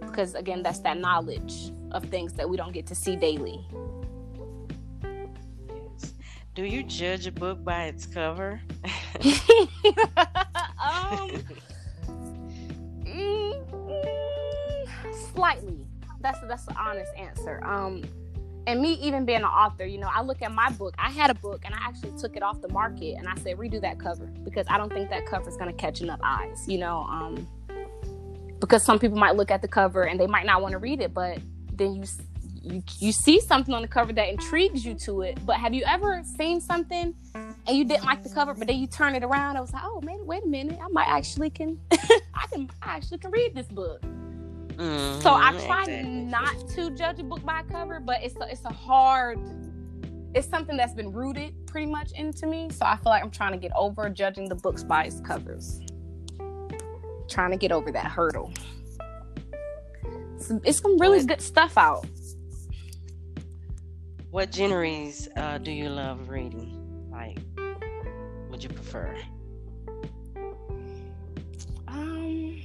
because, 0.00 0.34
again, 0.34 0.62
that's 0.62 0.78
that 0.80 0.98
knowledge 0.98 1.72
of 1.92 2.04
things 2.04 2.32
that 2.34 2.48
we 2.48 2.56
don't 2.56 2.72
get 2.72 2.86
to 2.86 2.94
see 2.94 3.16
daily. 3.16 3.66
Do 6.58 6.64
you 6.64 6.82
judge 6.82 7.24
a 7.28 7.30
book 7.30 7.62
by 7.62 7.84
its 7.84 8.04
cover? 8.04 8.60
um, 8.84 8.90
mm, 13.04 14.88
slightly 15.32 15.86
that's 16.20 16.40
that's 16.48 16.64
the 16.64 16.76
honest 16.76 17.12
answer. 17.16 17.64
Um, 17.64 18.02
and 18.66 18.82
me 18.82 18.94
even 18.94 19.24
being 19.24 19.38
an 19.38 19.44
author, 19.44 19.86
you 19.86 19.98
know, 19.98 20.10
I 20.12 20.20
look 20.20 20.42
at 20.42 20.50
my 20.50 20.68
book. 20.70 20.96
I 20.98 21.10
had 21.10 21.30
a 21.30 21.34
book 21.34 21.62
and 21.64 21.72
I 21.72 21.78
actually 21.80 22.18
took 22.18 22.36
it 22.36 22.42
off 22.42 22.60
the 22.60 22.72
market 22.72 23.14
and 23.18 23.28
I 23.28 23.36
said 23.36 23.56
redo 23.56 23.80
that 23.82 24.00
cover 24.00 24.26
because 24.42 24.66
I 24.68 24.78
don't 24.78 24.92
think 24.92 25.10
that 25.10 25.26
cover 25.26 25.48
is 25.48 25.56
going 25.56 25.70
to 25.70 25.76
catch 25.76 26.00
enough 26.00 26.18
eyes. 26.24 26.66
You 26.66 26.78
know, 26.78 27.06
um, 27.08 27.46
because 28.58 28.82
some 28.82 28.98
people 28.98 29.16
might 29.16 29.36
look 29.36 29.52
at 29.52 29.62
the 29.62 29.68
cover 29.68 30.08
and 30.08 30.18
they 30.18 30.26
might 30.26 30.44
not 30.44 30.60
want 30.60 30.72
to 30.72 30.78
read 30.78 31.00
it, 31.00 31.14
but 31.14 31.38
then 31.72 31.94
you 31.94 32.02
you 32.62 32.82
you 32.98 33.12
see 33.12 33.40
something 33.40 33.74
on 33.74 33.82
the 33.82 33.88
cover 33.88 34.12
that 34.12 34.28
intrigues 34.28 34.84
you 34.84 34.94
to 34.94 35.22
it. 35.22 35.38
But 35.44 35.56
have 35.56 35.74
you 35.74 35.84
ever 35.86 36.22
seen 36.36 36.60
something 36.60 37.14
and 37.34 37.76
you 37.76 37.84
didn't 37.84 38.04
like 38.04 38.22
the 38.22 38.28
cover, 38.28 38.54
but 38.54 38.66
then 38.66 38.78
you 38.78 38.86
turn 38.86 39.14
it 39.14 39.22
around? 39.22 39.56
I 39.56 39.60
was 39.60 39.72
like, 39.72 39.82
oh 39.84 40.00
man, 40.00 40.24
wait 40.26 40.44
a 40.44 40.46
minute, 40.46 40.78
I 40.82 40.88
might 40.88 41.08
actually 41.08 41.50
can 41.50 41.78
I 41.92 42.46
can 42.50 42.70
I 42.82 42.96
actually 42.96 43.18
can 43.18 43.30
read 43.30 43.54
this 43.54 43.66
book. 43.66 44.02
Mm-hmm, 44.02 45.20
so 45.22 45.34
I 45.34 45.50
try 45.66 45.82
exactly. 45.82 46.04
not 46.04 46.68
to 46.70 46.90
judge 46.90 47.18
a 47.18 47.24
book 47.24 47.44
by 47.44 47.62
cover, 47.64 47.98
but 47.98 48.22
it's 48.22 48.36
a, 48.36 48.48
it's 48.48 48.64
a 48.64 48.72
hard. 48.72 49.38
It's 50.34 50.46
something 50.46 50.76
that's 50.76 50.94
been 50.94 51.10
rooted 51.10 51.66
pretty 51.66 51.86
much 51.86 52.12
into 52.12 52.46
me. 52.46 52.68
So 52.70 52.86
I 52.86 52.96
feel 52.96 53.10
like 53.10 53.24
I'm 53.24 53.30
trying 53.30 53.52
to 53.52 53.58
get 53.58 53.72
over 53.74 54.08
judging 54.08 54.48
the 54.48 54.54
books 54.54 54.84
by 54.84 55.04
its 55.04 55.20
covers. 55.20 55.80
Trying 57.28 57.50
to 57.50 57.56
get 57.56 57.72
over 57.72 57.90
that 57.90 58.06
hurdle. 58.06 58.52
It's 60.64 60.80
some 60.80 60.98
really 60.98 61.24
good 61.24 61.40
stuff 61.40 61.76
out. 61.76 62.06
What 64.30 64.54
genres 64.54 65.26
uh, 65.36 65.56
do 65.56 65.72
you 65.72 65.88
love 65.88 66.28
reading? 66.28 67.08
Like, 67.10 67.38
would 68.50 68.62
you 68.62 68.68
prefer? 68.68 69.16
Um, 71.88 72.60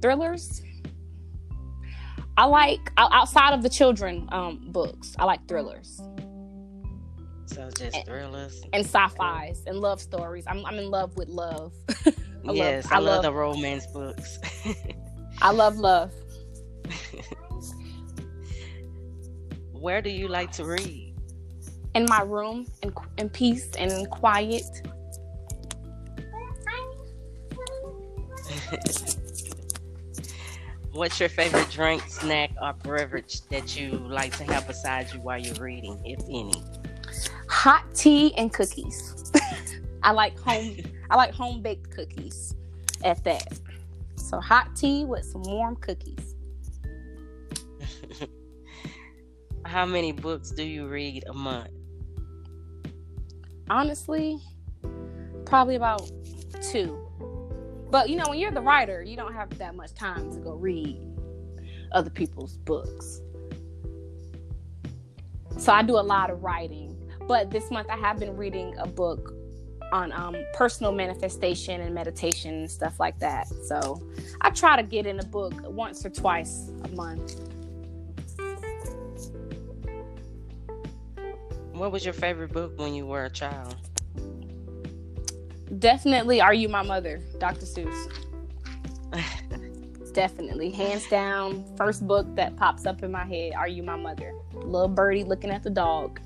thrillers. 0.00 0.62
I 2.38 2.46
like 2.46 2.90
outside 2.96 3.52
of 3.52 3.62
the 3.62 3.68
children 3.68 4.28
um, 4.32 4.60
books. 4.68 5.14
I 5.18 5.24
like 5.24 5.46
thrillers. 5.46 6.00
So 7.46 7.70
just 7.70 7.96
and, 7.96 8.06
thrillers 8.06 8.62
and 8.72 8.84
sci-fi's 8.84 9.62
and 9.66 9.80
love 9.80 10.00
stories. 10.00 10.44
I'm 10.46 10.64
I'm 10.66 10.78
in 10.78 10.90
love 10.90 11.16
with 11.16 11.28
love. 11.28 11.72
I 12.48 12.52
yes, 12.52 12.84
love, 12.84 12.92
I, 12.92 12.96
I 12.96 12.98
love, 12.98 13.14
love 13.14 13.22
the 13.24 13.32
romance 13.32 13.86
books. 13.88 14.38
I 15.42 15.52
love 15.52 15.76
love. 15.76 16.12
Where 19.80 20.00
do 20.00 20.10
you 20.10 20.28
like 20.28 20.52
to 20.52 20.64
read? 20.64 21.14
In 21.94 22.06
my 22.08 22.22
room, 22.22 22.66
in, 22.82 22.92
in 23.18 23.28
peace 23.28 23.68
and 23.78 23.92
in 23.92 24.06
quiet. 24.06 24.64
What's 30.92 31.20
your 31.20 31.28
favorite 31.28 31.68
drink, 31.70 32.02
snack, 32.08 32.52
or 32.60 32.72
beverage 32.72 33.42
that 33.48 33.78
you 33.78 33.90
like 33.90 34.34
to 34.38 34.44
have 34.44 34.66
beside 34.66 35.12
you 35.12 35.20
while 35.20 35.38
you're 35.38 35.54
reading, 35.62 36.00
if 36.04 36.20
any? 36.24 36.54
Hot 37.48 37.84
tea 37.94 38.34
and 38.36 38.50
cookies. 38.52 39.30
I 40.02 40.12
like 40.12 40.38
home. 40.38 40.76
I 41.10 41.16
like 41.16 41.34
home 41.34 41.60
baked 41.60 41.90
cookies. 41.90 42.54
At 43.04 43.22
that, 43.24 43.58
so 44.16 44.40
hot 44.40 44.74
tea 44.74 45.04
with 45.04 45.24
some 45.26 45.42
warm 45.42 45.76
cookies. 45.76 46.25
How 49.76 49.84
many 49.84 50.10
books 50.10 50.52
do 50.52 50.62
you 50.62 50.86
read 50.86 51.24
a 51.28 51.34
month? 51.34 51.68
Honestly, 53.68 54.38
probably 55.44 55.74
about 55.74 56.10
two. 56.62 56.98
But 57.90 58.08
you 58.08 58.16
know, 58.16 58.24
when 58.26 58.38
you're 58.38 58.52
the 58.52 58.62
writer, 58.62 59.02
you 59.02 59.18
don't 59.18 59.34
have 59.34 59.50
that 59.58 59.74
much 59.74 59.92
time 59.92 60.32
to 60.32 60.38
go 60.38 60.54
read 60.54 60.98
other 61.92 62.08
people's 62.08 62.56
books. 62.56 63.20
So 65.58 65.74
I 65.74 65.82
do 65.82 65.98
a 65.98 66.00
lot 66.00 66.30
of 66.30 66.42
writing. 66.42 66.96
But 67.28 67.50
this 67.50 67.70
month 67.70 67.88
I 67.90 67.98
have 67.98 68.18
been 68.18 68.34
reading 68.34 68.74
a 68.78 68.86
book 68.86 69.34
on 69.92 70.10
um, 70.12 70.36
personal 70.54 70.92
manifestation 70.92 71.82
and 71.82 71.94
meditation 71.94 72.54
and 72.54 72.70
stuff 72.70 72.98
like 72.98 73.18
that. 73.18 73.46
So 73.66 74.02
I 74.40 74.48
try 74.48 74.80
to 74.80 74.82
get 74.82 75.06
in 75.06 75.20
a 75.20 75.26
book 75.26 75.52
once 75.64 76.02
or 76.06 76.08
twice 76.08 76.70
a 76.82 76.88
month. 76.96 77.55
What 81.76 81.92
was 81.92 82.06
your 82.06 82.14
favorite 82.14 82.54
book 82.54 82.78
when 82.78 82.94
you 82.94 83.04
were 83.04 83.26
a 83.26 83.30
child? 83.30 83.76
Definitely, 85.78 86.40
Are 86.40 86.54
You 86.54 86.70
My 86.70 86.80
Mother, 86.80 87.20
Dr. 87.38 87.66
Seuss. 87.66 88.10
Definitely, 90.14 90.70
hands 90.70 91.06
down, 91.08 91.66
first 91.76 92.06
book 92.06 92.26
that 92.34 92.56
pops 92.56 92.86
up 92.86 93.02
in 93.02 93.12
my 93.12 93.26
head. 93.26 93.52
Are 93.52 93.68
You 93.68 93.82
My 93.82 93.96
Mother? 93.96 94.32
Little 94.54 94.88
birdie 94.88 95.24
looking 95.24 95.50
at 95.50 95.62
the 95.62 95.68
dog. 95.68 96.18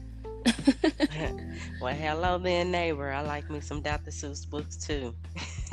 well, 1.80 1.94
hello 1.94 2.38
there, 2.38 2.64
neighbor. 2.64 3.10
I 3.10 3.22
like 3.22 3.50
me 3.50 3.58
some 3.60 3.82
Dr. 3.82 4.12
Seuss 4.12 4.48
books 4.48 4.76
too. 4.76 5.12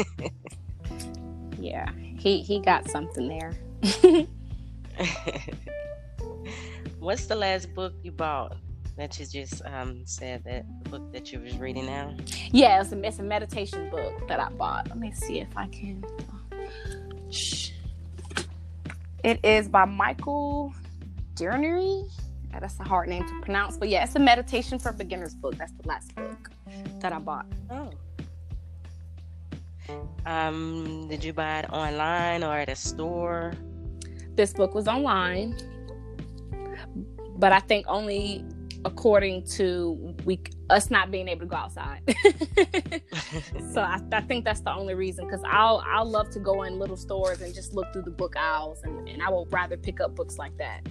yeah, 1.59 1.91
he 2.17 2.41
he 2.41 2.59
got 2.61 2.89
something 2.89 3.27
there. 3.27 3.53
What's 6.97 7.27
the 7.27 7.35
last 7.35 7.75
book 7.75 7.93
you 8.01 8.11
bought? 8.11 8.57
That 8.97 9.19
you 9.19 9.25
just 9.25 9.61
um, 9.65 10.01
said 10.05 10.43
that 10.43 10.65
the 10.83 10.89
book 10.89 11.13
that 11.13 11.31
you 11.31 11.39
was 11.39 11.57
reading 11.57 11.85
now? 11.85 12.15
Yeah, 12.51 12.81
it's 12.81 12.91
a, 12.91 13.05
it's 13.05 13.19
a 13.19 13.23
meditation 13.23 13.89
book 13.89 14.27
that 14.27 14.39
I 14.39 14.49
bought. 14.49 14.89
Let 14.89 14.97
me 14.97 15.11
see 15.11 15.39
if 15.39 15.55
I 15.55 15.67
can. 15.67 16.03
It 19.23 19.39
is 19.43 19.69
by 19.69 19.85
Michael 19.85 20.73
Dernery. 21.35 22.09
That's 22.59 22.79
a 22.79 22.83
hard 22.83 23.07
name 23.07 23.23
to 23.23 23.41
pronounce, 23.41 23.77
but 23.77 23.87
yeah, 23.87 24.03
it's 24.03 24.15
a 24.15 24.19
meditation 24.19 24.79
for 24.79 24.91
beginners 24.91 25.35
book. 25.35 25.55
That's 25.57 25.73
the 25.73 25.87
last 25.87 26.15
book 26.15 26.49
that 26.99 27.13
I 27.13 27.19
bought. 27.19 27.45
Oh. 27.69 27.91
Um, 30.25 31.07
did 31.07 31.23
you 31.23 31.33
buy 31.33 31.59
it 31.59 31.71
online 31.71 32.43
or 32.43 32.57
at 32.57 32.69
a 32.69 32.75
store? 32.75 33.53
This 34.35 34.53
book 34.53 34.73
was 34.73 34.87
online, 34.87 35.55
but 37.37 37.51
I 37.51 37.59
think 37.59 37.85
only 37.87 38.43
according 38.87 39.43
to 39.43 40.15
we 40.23 40.39
us 40.69 40.89
not 40.89 41.11
being 41.11 41.27
able 41.27 41.41
to 41.41 41.45
go 41.45 41.57
outside. 41.57 42.01
so 43.73 43.81
I, 43.81 43.99
I, 44.13 44.21
think 44.21 44.45
that's 44.45 44.61
the 44.61 44.73
only 44.73 44.95
reason 44.95 45.25
because 45.25 45.41
I'll 45.45 45.83
I'll 45.85 46.09
love 46.09 46.29
to 46.31 46.39
go 46.39 46.63
in 46.63 46.79
little 46.79 46.95
stores 46.95 47.41
and 47.41 47.53
just 47.53 47.73
look 47.73 47.91
through 47.91 48.03
the 48.03 48.11
book 48.11 48.35
aisles 48.37 48.81
and, 48.83 49.07
and 49.09 49.21
I 49.21 49.29
will 49.29 49.45
rather 49.51 49.75
pick 49.75 49.99
up 49.99 50.15
books 50.15 50.37
like 50.37 50.57
that. 50.57 50.87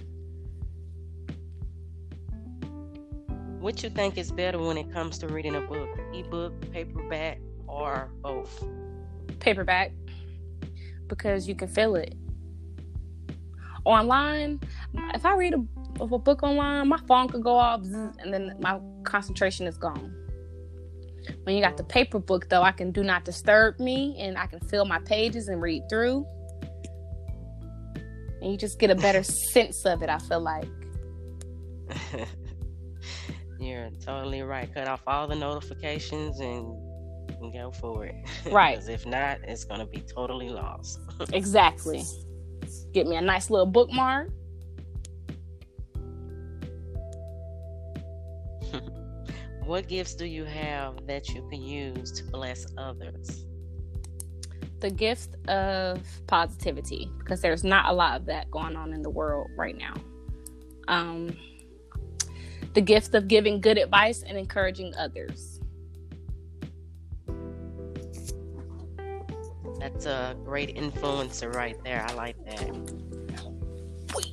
What 3.59 3.81
you 3.81 3.89
think 3.89 4.19
is 4.19 4.31
better 4.31 4.59
when 4.59 4.77
it 4.77 4.93
comes 4.93 5.17
to 5.17 5.27
reading 5.27 5.55
a 5.55 5.61
book? 5.61 5.89
Ebook, 6.13 6.53
paperback, 6.71 7.39
or 7.65 8.11
both? 8.21 8.63
Paperback. 9.39 9.91
Because 11.07 11.47
you 11.47 11.55
can 11.55 11.67
feel 11.67 11.95
it. 11.95 12.13
Online, 13.83 14.59
if 15.15 15.25
I 15.25 15.35
read 15.35 15.55
a, 15.55 15.65
a 16.01 16.17
book 16.19 16.43
online, 16.43 16.87
my 16.87 16.99
phone 17.07 17.27
could 17.27 17.43
go 17.43 17.55
off 17.55 17.81
and 17.81 18.33
then 18.33 18.55
my 18.59 18.79
concentration 19.03 19.67
is 19.67 19.77
gone. 19.77 20.13
When 21.43 21.55
you 21.55 21.61
got 21.61 21.77
the 21.77 21.83
paper 21.83 22.19
book, 22.19 22.49
though, 22.49 22.61
I 22.61 22.71
can 22.71 22.91
do 22.91 23.03
not 23.03 23.25
disturb 23.25 23.79
me 23.79 24.17
and 24.19 24.37
I 24.37 24.47
can 24.47 24.59
fill 24.59 24.85
my 24.85 24.99
pages 24.99 25.47
and 25.47 25.61
read 25.61 25.83
through. 25.89 26.25
And 28.41 28.51
you 28.51 28.57
just 28.57 28.79
get 28.79 28.89
a 28.89 28.95
better 28.95 29.23
sense 29.53 29.85
of 29.85 30.03
it, 30.03 30.09
I 30.09 30.19
feel 30.19 30.39
like. 30.39 30.67
You're 33.59 33.89
totally 34.03 34.41
right. 34.41 34.71
Cut 34.73 34.87
off 34.87 35.01
all 35.07 35.27
the 35.27 35.35
notifications 35.35 36.39
and, 36.39 36.67
and 37.41 37.53
go 37.53 37.71
for 37.71 38.05
it. 38.05 38.15
Right. 38.51 38.75
Because 38.75 38.89
if 38.89 39.05
not, 39.05 39.39
it's 39.43 39.63
going 39.63 39.79
to 39.79 39.85
be 39.85 40.01
totally 40.01 40.49
lost. 40.49 40.99
exactly. 41.33 42.03
Get 42.93 43.07
me 43.07 43.15
a 43.15 43.21
nice 43.21 43.49
little 43.49 43.65
bookmark. 43.65 44.29
What 49.67 49.87
gifts 49.89 50.15
do 50.15 50.25
you 50.25 50.45
have 50.45 51.05
that 51.07 51.27
you 51.29 51.45
can 51.49 51.61
use 51.61 52.11
to 52.13 52.23
bless 52.23 52.65
others? 52.77 53.45
The 54.79 54.89
gift 54.89 55.35
of 55.49 56.01
positivity, 56.25 57.11
because 57.19 57.41
there's 57.41 57.65
not 57.65 57.89
a 57.89 57.93
lot 57.93 58.17
of 58.17 58.25
that 58.27 58.49
going 58.49 58.77
on 58.77 58.93
in 58.93 59.01
the 59.01 59.09
world 59.09 59.49
right 59.57 59.77
now. 59.77 59.93
Um, 60.87 61.35
the 62.73 62.81
gift 62.81 63.13
of 63.13 63.27
giving 63.27 63.59
good 63.59 63.77
advice 63.77 64.23
and 64.23 64.37
encouraging 64.37 64.93
others. 64.95 65.59
That's 69.79 70.05
a 70.05 70.37
great 70.45 70.77
influencer 70.77 71.53
right 71.53 71.75
there. 71.83 72.05
I 72.07 72.13
like 72.13 72.37
that. 72.45 72.71
Wait. 74.15 74.27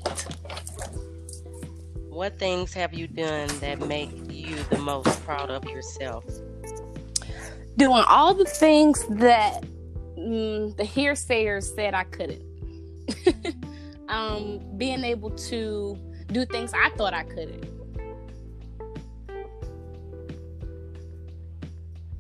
What 2.09 2.39
things 2.39 2.73
have 2.75 2.95
you 2.95 3.09
done 3.09 3.49
that 3.59 3.81
make 3.81 4.24
you 4.45 4.57
the 4.71 4.79
most 4.79 5.25
proud 5.25 5.51
of 5.51 5.65
yourself? 5.65 6.25
Doing 7.77 8.05
all 8.09 8.35
the 8.35 8.45
things 8.45 9.05
that 9.09 9.65
mm, 10.17 10.77
the 10.77 10.85
hearsayers 10.85 11.75
said 11.75 11.95
I 11.95 12.05
couldn't. 12.05 12.43
um, 14.09 14.61
being 14.77 15.05
able 15.05 15.31
to 15.31 15.99
do 16.29 16.45
things 16.47 16.73
I 16.75 16.91
thought 16.91 17.15
I 17.15 17.25
couldn't. 17.25 17.65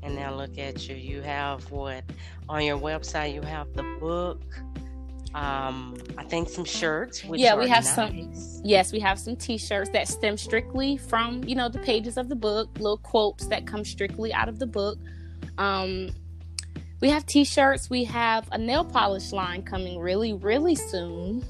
And 0.03 0.15
now 0.15 0.35
look 0.35 0.59
at 0.59 0.89
you. 0.89 0.97
You 0.97 1.23
have 1.23 1.71
what 1.71 2.05
on 2.49 2.65
your 2.65 2.79
website? 2.79 3.33
You 3.33 3.43
have 3.43 3.73
the 3.73 3.85
book. 4.01 4.43
Um, 5.35 5.97
I 6.17 6.23
think 6.23 6.49
some 6.49 6.65
shirts. 6.65 7.25
yeah, 7.25 7.57
we 7.57 7.69
have 7.69 7.85
nice. 7.85 7.95
some. 7.95 8.33
Yes, 8.65 8.93
we 8.93 9.01
have 9.01 9.19
some 9.19 9.35
T-shirts 9.35 9.91
that 9.91 10.07
stem 10.07 10.37
strictly 10.37 10.97
from 10.97 11.43
you 11.43 11.57
know 11.57 11.69
the 11.69 11.81
pages 11.81 12.17
of 12.17 12.29
the 12.29 12.37
book. 12.37 12.71
Little 12.79 12.99
quotes 12.99 13.47
that 13.49 13.67
come 13.67 13.85
strictly 13.85 14.33
out 14.33 14.49
of 14.49 14.61
the 14.61 14.67
book. 14.67 14.97
Um, 15.59 16.11
we 17.01 17.11
have 17.11 17.27
T-shirts. 17.27 17.91
We 17.91 18.05
have 18.05 18.49
a 18.53 18.59
nail 18.59 18.85
polish 18.85 19.33
line 19.33 19.63
coming 19.63 19.99
really, 19.99 20.33
really 20.33 20.77
soon. 20.77 21.45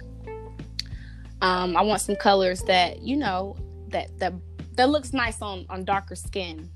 Um, 1.42 1.76
I 1.76 1.82
want 1.82 2.00
some 2.00 2.16
colors 2.16 2.62
that 2.62 3.02
you 3.02 3.16
know 3.16 3.54
that 3.88 4.18
that 4.18 4.32
that 4.76 4.88
looks 4.88 5.12
nice 5.12 5.42
on 5.42 5.66
on 5.68 5.84
darker 5.84 6.16
skin 6.16 6.70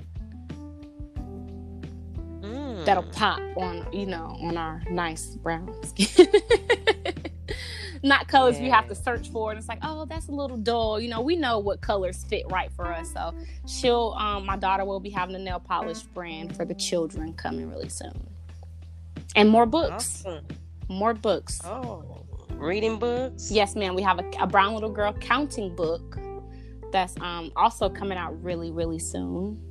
that'll 2.88 3.02
pop 3.02 3.38
on 3.58 3.86
you 3.92 4.06
know 4.06 4.34
on 4.40 4.56
our 4.56 4.82
nice 4.90 5.36
brown 5.36 5.74
skin. 5.84 6.26
Not 8.02 8.28
colors 8.28 8.56
yeah. 8.56 8.62
we 8.62 8.70
have 8.70 8.88
to 8.88 8.94
search 8.94 9.28
for 9.28 9.50
and 9.50 9.58
it's 9.58 9.68
like 9.68 9.80
oh 9.82 10.06
that's 10.06 10.28
a 10.28 10.32
little 10.32 10.56
dull. 10.56 10.98
You 10.98 11.10
know 11.10 11.20
we 11.20 11.36
know 11.36 11.58
what 11.58 11.82
colors 11.82 12.24
fit 12.24 12.50
right 12.50 12.72
for 12.72 12.90
us 12.90 13.12
so 13.12 13.34
she'll 13.66 14.14
um 14.16 14.46
my 14.46 14.56
daughter 14.56 14.86
will 14.86 15.00
be 15.00 15.10
having 15.10 15.34
a 15.34 15.38
nail 15.38 15.60
polish 15.60 16.00
brand 16.00 16.56
for 16.56 16.64
the 16.64 16.74
children 16.74 17.34
coming 17.34 17.68
really 17.68 17.90
soon. 17.90 18.26
And 19.36 19.50
more 19.50 19.66
books. 19.66 20.24
Awesome. 20.24 20.46
more 20.88 21.12
books. 21.12 21.60
Oh 21.64 22.24
reading 22.52 22.98
books? 22.98 23.50
Yes 23.50 23.76
ma'am 23.76 23.96
we 23.96 24.02
have 24.02 24.18
a, 24.18 24.30
a 24.40 24.46
brown 24.46 24.72
little 24.72 24.90
girl 24.90 25.12
counting 25.12 25.76
book 25.76 26.18
that's 26.90 27.20
um 27.20 27.52
also 27.54 27.90
coming 27.90 28.16
out 28.16 28.42
really 28.42 28.70
really 28.70 28.98
soon. 28.98 29.62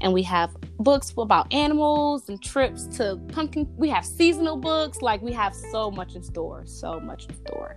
And 0.00 0.12
we 0.12 0.22
have 0.24 0.56
books 0.78 1.12
about 1.16 1.52
animals 1.52 2.28
and 2.28 2.42
trips 2.42 2.86
to 2.98 3.20
pumpkin. 3.28 3.68
We 3.76 3.88
have 3.90 4.04
seasonal 4.04 4.56
books. 4.56 5.02
Like 5.02 5.22
we 5.22 5.32
have 5.32 5.54
so 5.54 5.90
much 5.90 6.14
in 6.14 6.22
store, 6.22 6.64
so 6.66 7.00
much 7.00 7.26
in 7.26 7.34
store. 7.46 7.76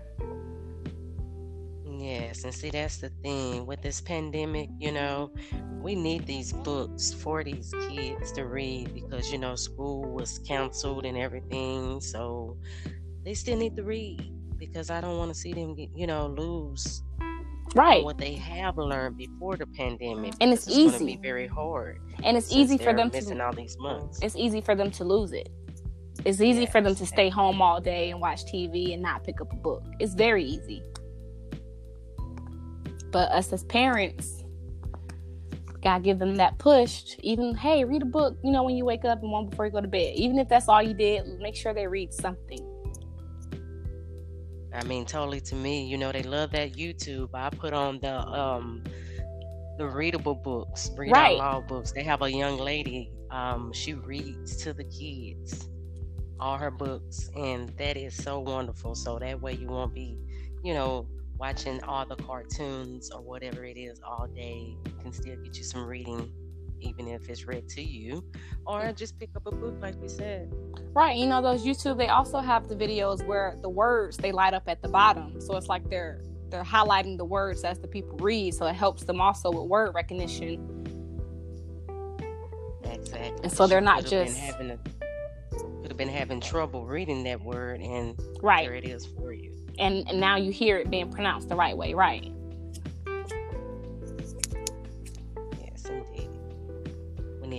Yes, 1.99 2.43
and 2.43 2.53
see 2.53 2.69
that's 2.69 2.97
the 2.97 3.09
thing 3.21 3.65
with 3.65 3.81
this 3.81 3.99
pandemic, 3.99 4.69
you 4.79 4.91
know, 4.91 5.31
we 5.81 5.95
need 5.95 6.25
these 6.27 6.53
books 6.53 7.11
for 7.11 7.43
these 7.43 7.73
kids 7.89 8.31
to 8.33 8.45
read 8.45 8.93
because 8.93 9.31
you 9.31 9.39
know 9.39 9.55
school 9.55 10.03
was 10.03 10.39
canceled 10.39 11.05
and 11.05 11.17
everything, 11.17 11.99
so 11.99 12.55
they 13.25 13.33
still 13.33 13.57
need 13.57 13.75
to 13.75 13.83
read 13.83 14.31
because 14.57 14.89
I 14.89 15.01
don't 15.01 15.17
want 15.17 15.33
to 15.33 15.35
see 15.35 15.53
them 15.53 15.75
get, 15.75 15.89
you 15.95 16.07
know, 16.07 16.27
lose 16.27 17.03
right. 17.75 18.03
what 18.03 18.17
they 18.17 18.33
have 18.33 18.77
learned 18.77 19.17
before 19.17 19.55
the 19.57 19.67
pandemic 19.67 20.33
and 20.41 20.53
it's, 20.53 20.67
easy. 20.67 20.87
it's 20.87 21.03
be 21.03 21.15
very 21.17 21.47
hard 21.47 21.99
and 22.23 22.37
it's 22.37 22.51
easy 22.51 22.77
for 22.77 22.93
them 22.93 23.09
missing 23.11 23.37
to 23.37 23.45
all 23.45 23.53
these 23.53 23.77
months. 23.79 24.19
it's 24.21 24.35
easy 24.35 24.61
for 24.61 24.75
them 24.75 24.91
to 24.91 25.03
lose 25.03 25.33
it. 25.33 25.49
It's 26.25 26.41
easy 26.41 26.61
yes. 26.61 26.71
for 26.71 26.81
them 26.81 26.95
to 26.95 27.05
stay 27.05 27.29
home 27.29 27.61
all 27.61 27.79
day 27.79 28.11
and 28.11 28.19
watch 28.19 28.45
tv 28.45 28.93
and 28.93 29.01
not 29.01 29.23
pick 29.23 29.39
up 29.39 29.51
a 29.53 29.55
book. 29.55 29.83
It's 29.99 30.13
very 30.13 30.43
easy. 30.43 30.83
But 33.11 33.31
us 33.31 33.53
as 33.53 33.63
parents 33.65 34.43
gotta 35.83 36.01
give 36.01 36.17
them 36.17 36.35
that 36.35 36.57
push 36.57 37.15
even 37.21 37.53
hey 37.55 37.85
read 37.85 38.01
a 38.01 38.05
book 38.05 38.35
you 38.43 38.51
know 38.51 38.63
when 38.63 38.75
you 38.75 38.83
wake 38.83 39.05
up 39.05 39.21
and 39.21 39.31
one 39.31 39.47
before 39.47 39.65
you 39.65 39.71
go 39.71 39.79
to 39.79 39.87
bed. 39.87 40.13
Even 40.15 40.39
if 40.39 40.49
that's 40.49 40.67
all 40.67 40.81
you 40.81 40.93
did 40.93 41.39
make 41.39 41.55
sure 41.55 41.73
they 41.73 41.87
read 41.87 42.13
something 42.13 42.66
I 44.77 44.83
mean, 44.83 45.05
totally 45.05 45.41
to 45.41 45.55
me, 45.55 45.85
you 45.87 45.97
know, 45.97 46.11
they 46.11 46.23
love 46.23 46.51
that 46.51 46.73
YouTube. 46.73 47.29
I 47.33 47.49
put 47.49 47.73
on 47.73 47.99
the 47.99 48.15
um 48.19 48.83
the 49.77 49.87
readable 49.87 50.35
books, 50.35 50.91
read 50.95 51.11
right. 51.11 51.33
out 51.33 51.37
loud 51.37 51.67
books. 51.67 51.91
They 51.91 52.03
have 52.03 52.21
a 52.21 52.31
young 52.31 52.57
lady, 52.57 53.11
um, 53.31 53.71
she 53.73 53.93
reads 53.93 54.57
to 54.57 54.73
the 54.73 54.83
kids 54.85 55.67
all 56.39 56.57
her 56.57 56.71
books, 56.71 57.29
and 57.35 57.69
that 57.77 57.97
is 57.97 58.15
so 58.15 58.39
wonderful. 58.39 58.95
So 58.95 59.19
that 59.19 59.41
way 59.41 59.53
you 59.53 59.67
won't 59.67 59.93
be, 59.93 60.17
you 60.63 60.73
know, 60.73 61.07
watching 61.37 61.83
all 61.83 62.05
the 62.05 62.15
cartoons 62.15 63.09
or 63.11 63.21
whatever 63.21 63.63
it 63.63 63.77
is 63.77 63.99
all 64.05 64.27
day. 64.27 64.75
You 64.85 64.91
can 65.01 65.11
still 65.11 65.35
get 65.37 65.57
you 65.57 65.63
some 65.63 65.85
reading 65.85 66.31
even 66.79 67.07
if 67.07 67.29
it's 67.29 67.45
read 67.45 67.67
to 67.69 67.81
you, 67.81 68.23
or 68.65 68.91
just 68.91 69.19
pick 69.19 69.29
up 69.35 69.45
a 69.45 69.51
book, 69.51 69.75
like 69.81 69.95
we 70.01 70.07
said. 70.07 70.51
Right. 70.93 71.17
You 71.17 71.27
know, 71.27 71.41
those 71.41 71.65
YouTube, 71.65 71.97
they 71.97 72.07
also 72.07 72.39
have 72.39 72.67
the 72.67 72.75
videos 72.75 73.25
where 73.25 73.55
the 73.61 73.69
words 73.69 74.17
they 74.17 74.31
light 74.31 74.53
up 74.53 74.63
at 74.67 74.81
the 74.81 74.89
bottom. 74.89 75.39
So 75.39 75.55
it's 75.55 75.67
like 75.67 75.89
they're 75.89 76.21
they're 76.49 76.63
highlighting 76.63 77.17
the 77.17 77.25
words 77.25 77.63
as 77.63 77.79
the 77.79 77.87
people 77.87 78.17
read, 78.17 78.53
so 78.53 78.65
it 78.67 78.73
helps 78.73 79.03
them 79.03 79.19
also 79.19 79.51
with 79.51 79.67
word 79.69 79.93
recognition. 79.93 80.85
Exactly. 82.83 83.43
And 83.43 83.51
so 83.51 83.67
they're 83.67 83.81
not 83.81 84.05
just 84.05 84.37
having 84.37 84.71
a, 84.71 84.77
could 84.77 85.89
have 85.89 85.97
been 85.97 86.07
having 86.09 86.39
trouble 86.39 86.85
reading 86.85 87.23
that 87.23 87.41
word, 87.41 87.81
and 87.81 88.19
right 88.41 88.65
there 88.65 88.75
it 88.75 88.85
is 88.85 89.05
for 89.05 89.33
you. 89.33 89.53
And 89.77 90.07
and 90.07 90.19
now 90.19 90.37
you 90.37 90.51
hear 90.51 90.77
it 90.77 90.89
being 90.89 91.11
pronounced 91.11 91.49
the 91.49 91.55
right 91.55 91.75
way, 91.75 91.93
right? 91.93 92.31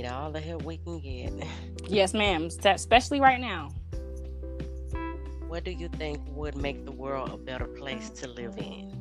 Need 0.03 0.09
all 0.09 0.31
the 0.31 0.41
help 0.41 0.63
we 0.63 0.77
can 0.77 1.01
get. 1.01 1.33
Yes, 1.89 2.15
ma'am. 2.15 2.49
Especially 2.65 3.21
right 3.21 3.41
now. 3.41 3.71
What 5.49 5.65
do 5.65 5.71
you 5.71 5.89
think 5.89 6.21
would 6.29 6.57
make 6.57 6.85
the 6.85 6.93
world 6.93 7.31
a 7.31 7.37
better 7.37 7.67
place 7.67 8.11
to 8.11 8.29
live 8.29 8.57
in? 8.59 8.93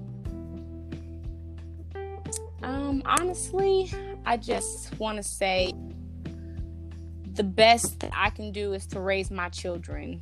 Um, 2.64 3.04
honestly, 3.06 3.92
I 4.26 4.38
just 4.38 4.98
want 5.00 5.18
to 5.18 5.24
say 5.24 5.74
the 7.34 7.44
best 7.44 8.00
that 8.00 8.12
I 8.16 8.32
can 8.32 8.52
do 8.52 8.74
is 8.74 8.88
to 8.88 9.00
raise 9.00 9.30
my 9.30 9.50
children 9.50 10.22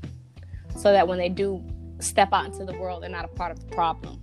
so 0.75 0.91
that 0.91 1.07
when 1.07 1.17
they 1.17 1.29
do 1.29 1.63
step 1.99 2.33
out 2.33 2.45
into 2.45 2.65
the 2.65 2.77
world, 2.77 3.03
they're 3.03 3.09
not 3.09 3.23
a 3.23 3.29
part 3.29 3.51
of 3.51 3.59
the 3.59 3.73
problem 3.73 4.19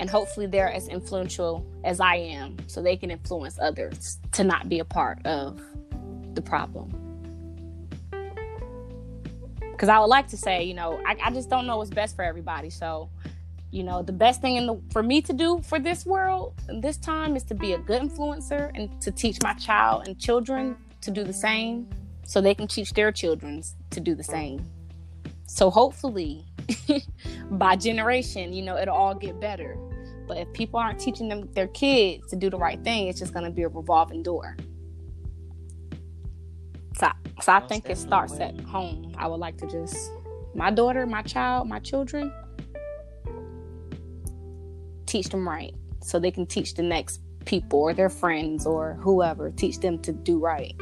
and 0.00 0.08
hopefully 0.08 0.46
they're 0.46 0.72
as 0.72 0.88
influential 0.88 1.64
as 1.84 2.00
I 2.00 2.16
am 2.16 2.56
so 2.66 2.82
they 2.82 2.96
can 2.96 3.10
influence 3.10 3.58
others 3.60 4.18
to 4.32 4.42
not 4.42 4.68
be 4.68 4.78
a 4.78 4.84
part 4.84 5.24
of 5.26 5.60
the 6.34 6.40
problem. 6.40 6.88
Because 9.60 9.90
I 9.90 9.98
would 9.98 10.06
like 10.06 10.26
to 10.28 10.38
say, 10.38 10.64
you 10.64 10.74
know, 10.74 11.00
I, 11.06 11.16
I, 11.22 11.30
just 11.30 11.50
don't 11.50 11.66
know 11.66 11.76
what's 11.76 11.90
best 11.90 12.16
for 12.16 12.22
everybody. 12.22 12.70
So, 12.70 13.10
you 13.70 13.82
know, 13.82 14.02
the 14.02 14.12
best 14.12 14.40
thing 14.40 14.56
in 14.56 14.66
the 14.66 14.80
for 14.90 15.02
me 15.02 15.20
to 15.22 15.32
do 15.34 15.60
for 15.62 15.78
this 15.78 16.04
world 16.04 16.54
this 16.80 16.96
time 16.96 17.36
is 17.36 17.44
to 17.44 17.54
be 17.54 17.74
a 17.74 17.78
good 17.78 18.02
influencer 18.02 18.70
and 18.74 19.00
to 19.02 19.10
teach 19.10 19.38
my 19.42 19.52
child 19.54 20.06
and 20.06 20.18
children 20.18 20.76
to 21.02 21.10
do 21.10 21.24
the 21.24 21.32
same 21.32 21.88
so 22.24 22.40
they 22.40 22.54
can 22.54 22.68
teach 22.68 22.92
their 22.94 23.12
children 23.12 23.62
to 23.90 24.00
do 24.00 24.14
the 24.14 24.24
same. 24.24 24.64
So 25.46 25.70
hopefully 25.70 26.46
by 27.50 27.76
generation, 27.76 28.52
you 28.52 28.62
know, 28.62 28.76
it'll 28.76 28.94
all 28.94 29.14
get 29.14 29.40
better. 29.40 29.76
But 30.30 30.38
if 30.38 30.52
people 30.52 30.78
aren't 30.78 31.00
teaching 31.00 31.28
them 31.28 31.48
their 31.54 31.66
kids 31.66 32.28
to 32.28 32.36
do 32.36 32.50
the 32.50 32.56
right 32.56 32.80
thing, 32.84 33.08
it's 33.08 33.18
just 33.18 33.32
going 33.32 33.44
to 33.44 33.50
be 33.50 33.62
a 33.62 33.68
revolving 33.68 34.22
door. 34.22 34.56
So, 36.96 37.08
so 37.42 37.52
I 37.52 37.58
think 37.58 37.90
it 37.90 37.98
starts 37.98 38.38
at 38.38 38.56
home. 38.60 39.12
I 39.18 39.26
would 39.26 39.40
like 39.40 39.58
to 39.58 39.66
just 39.66 40.12
my 40.54 40.70
daughter, 40.70 41.04
my 41.04 41.22
child, 41.22 41.68
my 41.68 41.80
children 41.80 42.32
teach 45.06 45.28
them 45.30 45.48
right 45.48 45.74
so 46.00 46.20
they 46.20 46.30
can 46.30 46.46
teach 46.46 46.74
the 46.74 46.84
next 46.84 47.20
people 47.44 47.80
or 47.80 47.92
their 47.92 48.08
friends 48.08 48.66
or 48.66 49.00
whoever 49.00 49.50
teach 49.50 49.80
them 49.80 49.98
to 50.02 50.12
do 50.12 50.38
right. 50.38 50.76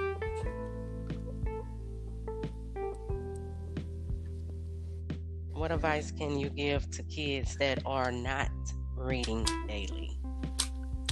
What 5.55 5.73
advice 5.73 6.11
can 6.11 6.39
you 6.39 6.51
give 6.51 6.91
to 6.91 7.03
kids 7.05 7.57
that 7.57 7.79
are 7.87 8.13
not 8.13 8.51
reading 8.99 9.47
daily? 9.67 10.19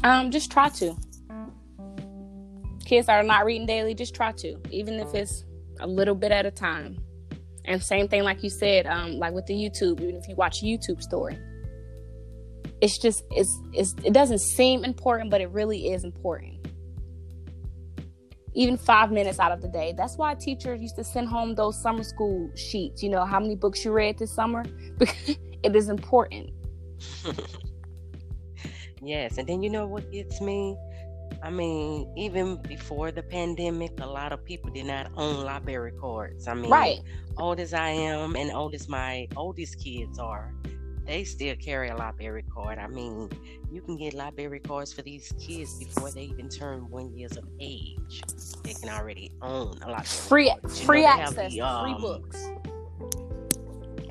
Um, 0.04 0.30
just 0.30 0.50
try 0.50 0.68
to. 0.68 0.96
Kids 2.84 3.08
are 3.08 3.22
not 3.22 3.44
reading 3.44 3.66
daily, 3.66 3.94
just 3.94 4.14
try 4.14 4.30
to, 4.32 4.56
even 4.70 4.94
if 4.94 5.12
it's 5.14 5.44
a 5.80 5.86
little 5.86 6.14
bit 6.14 6.30
at 6.30 6.46
a 6.46 6.50
time. 6.50 6.98
And 7.64 7.82
same 7.82 8.06
thing, 8.06 8.22
like 8.22 8.44
you 8.44 8.50
said, 8.50 8.86
um, 8.86 9.18
like 9.18 9.34
with 9.34 9.46
the 9.46 9.54
YouTube, 9.54 10.00
even 10.00 10.14
if 10.14 10.28
you 10.28 10.36
watch 10.36 10.62
YouTube 10.62 11.02
story, 11.02 11.36
it's 12.80 12.98
just 12.98 13.24
it's, 13.30 13.58
it's 13.72 13.94
it 14.04 14.12
doesn't 14.12 14.38
seem 14.38 14.84
important, 14.84 15.30
but 15.30 15.40
it 15.40 15.50
really 15.50 15.88
is 15.92 16.04
important. 16.04 16.68
Even 18.54 18.76
five 18.76 19.10
minutes 19.10 19.38
out 19.38 19.52
of 19.52 19.60
the 19.60 19.68
day. 19.68 19.92
That's 19.96 20.16
why 20.16 20.34
teachers 20.34 20.80
used 20.80 20.96
to 20.96 21.04
send 21.04 21.28
home 21.28 21.54
those 21.54 21.80
summer 21.82 22.04
school 22.04 22.50
sheets. 22.54 23.02
You 23.02 23.10
know 23.10 23.24
how 23.24 23.40
many 23.40 23.56
books 23.56 23.84
you 23.84 23.92
read 23.92 24.18
this 24.18 24.32
summer 24.32 24.64
because 24.98 25.36
it 25.62 25.74
is 25.74 25.88
important. 25.88 26.50
yes, 29.02 29.38
and 29.38 29.48
then 29.48 29.62
you 29.62 29.70
know 29.70 29.86
what 29.86 30.10
gets 30.12 30.40
me 30.40 30.76
I 31.42 31.50
mean, 31.50 32.12
even 32.16 32.56
before 32.62 33.12
the 33.12 33.22
pandemic, 33.22 33.92
a 34.00 34.06
lot 34.06 34.32
of 34.32 34.44
people 34.44 34.70
did 34.70 34.86
not 34.86 35.10
own 35.16 35.44
library 35.44 35.92
cards. 36.00 36.48
I 36.48 36.54
mean, 36.54 36.70
right. 36.70 37.00
old 37.36 37.60
as 37.60 37.74
I 37.74 37.90
am 37.90 38.36
and 38.36 38.50
old 38.52 38.74
as 38.74 38.88
my 38.88 39.28
oldest 39.36 39.78
kids 39.82 40.18
are, 40.18 40.52
they 41.06 41.24
still 41.24 41.54
carry 41.56 41.88
a 41.88 41.96
library 41.96 42.44
card. 42.52 42.78
I 42.78 42.88
mean, 42.88 43.30
you 43.70 43.80
can 43.80 43.96
get 43.96 44.14
library 44.14 44.60
cards 44.60 44.92
for 44.92 45.02
these 45.02 45.32
kids 45.38 45.78
before 45.78 46.10
they 46.10 46.22
even 46.22 46.48
turn 46.48 46.88
one 46.90 47.16
years 47.16 47.36
of 47.36 47.44
age. 47.60 48.22
They 48.64 48.74
can 48.74 48.88
already 48.88 49.30
own 49.42 49.78
a 49.82 49.90
lot. 49.90 50.06
Free, 50.06 50.52
free 50.84 51.04
access, 51.04 51.52
the, 51.52 51.60
um, 51.60 51.84
free 51.84 52.00
books. 52.00 52.48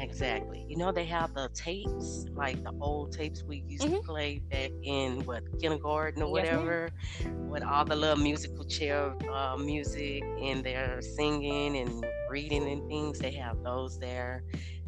Exactly. 0.06 0.66
You 0.70 0.78
know, 0.78 0.92
they 0.92 1.06
have 1.06 1.34
the 1.34 1.50
tapes, 1.54 2.26
like 2.34 2.64
the 2.64 2.72
old 2.80 3.12
tapes 3.12 3.44
we 3.44 3.64
used 3.68 3.84
mm-hmm. 3.84 3.96
to 3.96 4.02
play 4.02 4.40
back 4.52 4.72
in 4.84 5.26
what 5.26 5.44
kindergarten 5.60 6.22
or 6.22 6.32
whatever, 6.32 6.90
yes, 7.20 7.28
with 7.50 7.64
all 7.64 7.86
the 7.86 7.96
little 7.96 8.24
musical 8.24 8.64
chair 8.66 9.16
uh, 9.32 9.58
music 9.58 10.24
and 10.40 10.64
they're 10.64 11.02
singing 11.02 11.78
and 11.78 12.06
reading 12.30 12.68
and 12.70 12.88
things. 12.88 13.18
They 13.18 13.32
have 13.32 13.64
those 13.64 14.00
there, 14.00 14.44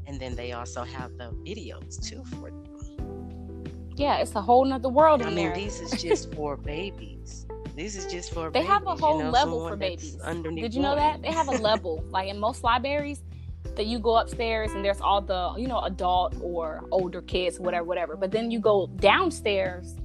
and 0.06 0.20
then 0.20 0.36
they 0.36 0.52
also 0.52 0.84
have 0.84 1.18
the 1.18 1.32
videos 1.46 2.00
too 2.08 2.24
for 2.26 2.52
them. 2.52 2.64
Yeah, 3.96 4.18
it's 4.18 4.36
a 4.36 4.42
whole 4.42 4.66
nother 4.66 4.90
world. 4.90 5.24
I 5.24 5.30
in 5.30 5.36
mean, 5.36 5.46
there. 5.48 5.56
this 5.56 5.82
is 5.86 6.00
just 6.00 6.34
for 6.36 6.58
babies. 6.58 7.48
This 7.76 7.96
is 7.96 8.06
just 8.06 8.32
for. 8.32 8.52
Babies. 8.52 8.54
They 8.54 8.60
babies, 8.60 8.86
have 8.86 8.88
a 8.88 8.96
whole 8.96 9.18
you 9.18 9.24
know, 9.24 9.32
level 9.32 9.68
for 9.68 9.76
babies. 9.76 10.16
Did 10.16 10.76
you 10.76 10.82
know 10.82 10.96
that 10.96 11.24
they 11.24 11.32
have 11.32 11.48
a 11.48 11.58
level? 11.58 12.04
like 12.12 12.30
in 12.30 12.40
most 12.40 12.64
libraries, 12.64 13.24
that 13.76 13.86
you 13.86 14.00
go 14.00 14.18
upstairs 14.18 14.72
and 14.74 14.84
there's 14.84 15.02
all 15.02 15.22
the 15.22 15.54
you 15.58 15.68
know 15.68 15.80
adult 15.82 16.36
or 16.42 16.84
older 16.92 17.22
kids 17.22 17.60
whatever 17.60 17.86
whatever. 17.86 18.16
But 18.16 18.32
then 18.32 18.52
you 18.52 18.60
go 18.60 18.88
downstairs 18.98 19.96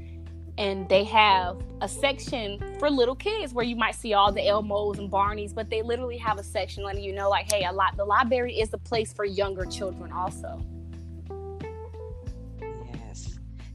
and 0.58 0.88
they 0.88 1.04
have 1.04 1.62
a 1.80 1.88
section 1.88 2.58
for 2.78 2.90
little 2.90 3.14
kids 3.14 3.54
where 3.54 3.64
you 3.64 3.76
might 3.76 3.94
see 3.94 4.12
all 4.12 4.30
the 4.30 4.42
elmos 4.42 4.98
and 4.98 5.10
barneys 5.10 5.54
but 5.54 5.70
they 5.70 5.82
literally 5.82 6.18
have 6.18 6.38
a 6.38 6.42
section 6.42 6.84
letting 6.84 7.02
you 7.02 7.12
know 7.12 7.30
like 7.30 7.50
hey 7.50 7.64
a 7.64 7.72
lot 7.72 7.96
the 7.96 8.04
library 8.04 8.58
is 8.58 8.72
a 8.74 8.78
place 8.78 9.12
for 9.12 9.24
younger 9.24 9.64
children 9.64 10.12
also 10.12 10.60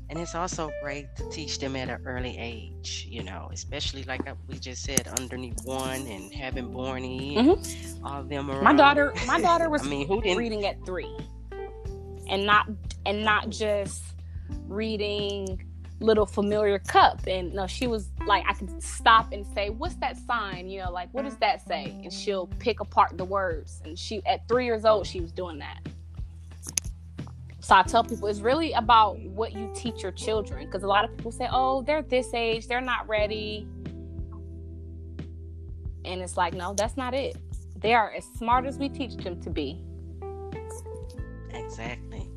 and 0.09 0.19
it's 0.19 0.35
also 0.35 0.71
great 0.81 1.13
to 1.15 1.29
teach 1.29 1.59
them 1.59 1.75
at 1.75 1.89
an 1.89 2.01
early 2.05 2.37
age 2.37 3.07
you 3.09 3.23
know 3.23 3.49
especially 3.51 4.03
like 4.03 4.21
we 4.47 4.57
just 4.57 4.83
said 4.83 5.07
underneath 5.19 5.59
one 5.63 6.05
and 6.07 6.33
having 6.33 6.71
Barney 6.71 7.35
mm-hmm. 7.35 8.05
all 8.05 8.21
of 8.21 8.29
them 8.29 8.49
around. 8.49 8.63
my 8.63 8.73
daughter 8.73 9.13
my 9.25 9.41
daughter 9.41 9.69
was 9.69 9.81
I 9.81 9.89
mean, 9.89 10.07
who 10.07 10.21
didn't... 10.21 10.37
reading 10.37 10.65
at 10.65 10.83
three 10.85 11.15
and 12.29 12.45
not 12.45 12.67
and 13.05 13.23
not 13.23 13.49
just 13.49 14.03
reading 14.67 15.63
little 15.99 16.27
familiar 16.27 16.77
cup. 16.77 17.25
And 17.25 17.53
no 17.53 17.65
she 17.65 17.87
was 17.87 18.11
like 18.25 18.45
i 18.47 18.53
could 18.53 18.81
stop 18.81 19.33
and 19.33 19.45
say 19.47 19.69
what's 19.69 19.95
that 19.95 20.17
sign? 20.17 20.69
You 20.69 20.83
know 20.83 20.91
like 20.91 21.09
what 21.13 21.23
does 21.23 21.37
that 21.37 21.67
say? 21.67 21.99
And 22.03 22.13
she'll 22.13 22.47
pick 22.59 22.79
apart 22.79 23.17
the 23.17 23.25
words. 23.25 23.81
And 23.83 23.97
she 23.97 24.21
at 24.25 24.47
three 24.47 24.65
years 24.65 24.85
old 24.85 25.07
she 25.07 25.21
was 25.21 25.31
doing 25.31 25.57
that 25.59 25.79
so 27.67 27.75
I 27.75 27.83
tell 27.83 28.01
people 28.01 28.29
it's 28.29 28.39
really 28.39 28.71
about 28.71 29.19
what 29.19 29.51
you 29.51 29.69
teach 29.75 30.01
your 30.01 30.13
children 30.13 30.65
because 30.65 30.83
a 30.83 30.87
lot 30.87 31.03
of 31.03 31.13
people 31.17 31.33
say, 31.33 31.49
"Oh, 31.51 31.81
they're 31.81 32.01
this 32.01 32.33
age, 32.33 32.65
they're 32.65 32.79
not 32.79 33.05
ready." 33.09 33.67
And 36.05 36.21
it's 36.21 36.37
like, 36.37 36.53
"No, 36.53 36.73
that's 36.73 36.95
not 36.95 37.13
it. 37.13 37.35
They 37.75 37.93
are 37.93 38.13
as 38.13 38.23
smart 38.37 38.65
as 38.65 38.77
we 38.77 38.87
teach 38.87 39.17
them 39.17 39.41
to 39.41 39.49
be." 39.49 39.83
Exactly. 41.51 42.31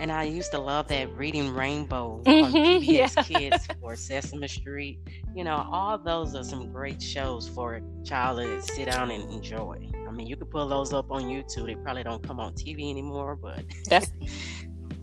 And 0.00 0.10
I 0.10 0.24
used 0.24 0.52
to 0.52 0.58
love 0.58 0.88
that 0.88 1.14
reading 1.18 1.52
Rainbow 1.52 2.22
on 2.26 2.52
PBS 2.52 3.28
yeah. 3.28 3.50
Kids 3.50 3.68
or 3.82 3.94
Sesame 3.94 4.48
Street. 4.48 5.00
You 5.34 5.44
know, 5.44 5.68
all 5.70 5.98
those 5.98 6.34
are 6.34 6.44
some 6.44 6.72
great 6.72 7.02
shows 7.02 7.46
for 7.46 7.74
a 7.74 7.82
child 8.04 8.38
to 8.38 8.62
sit 8.62 8.86
down 8.86 9.10
and 9.10 9.30
enjoy. 9.30 9.90
I 10.12 10.14
mean, 10.14 10.26
you 10.26 10.36
can 10.36 10.46
pull 10.46 10.68
those 10.68 10.92
up 10.92 11.10
on 11.10 11.22
YouTube. 11.22 11.66
They 11.66 11.74
probably 11.74 12.02
don't 12.02 12.22
come 12.22 12.38
on 12.38 12.52
TV 12.52 12.90
anymore, 12.90 13.34
but 13.34 13.64
that's 13.88 14.10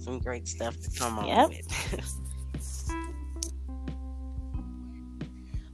some 0.09 0.19
great 0.19 0.47
stuff 0.47 0.79
to 0.79 0.89
come 0.97 1.19
on 1.19 1.27
yep. 1.27 1.49
with. 1.49 2.19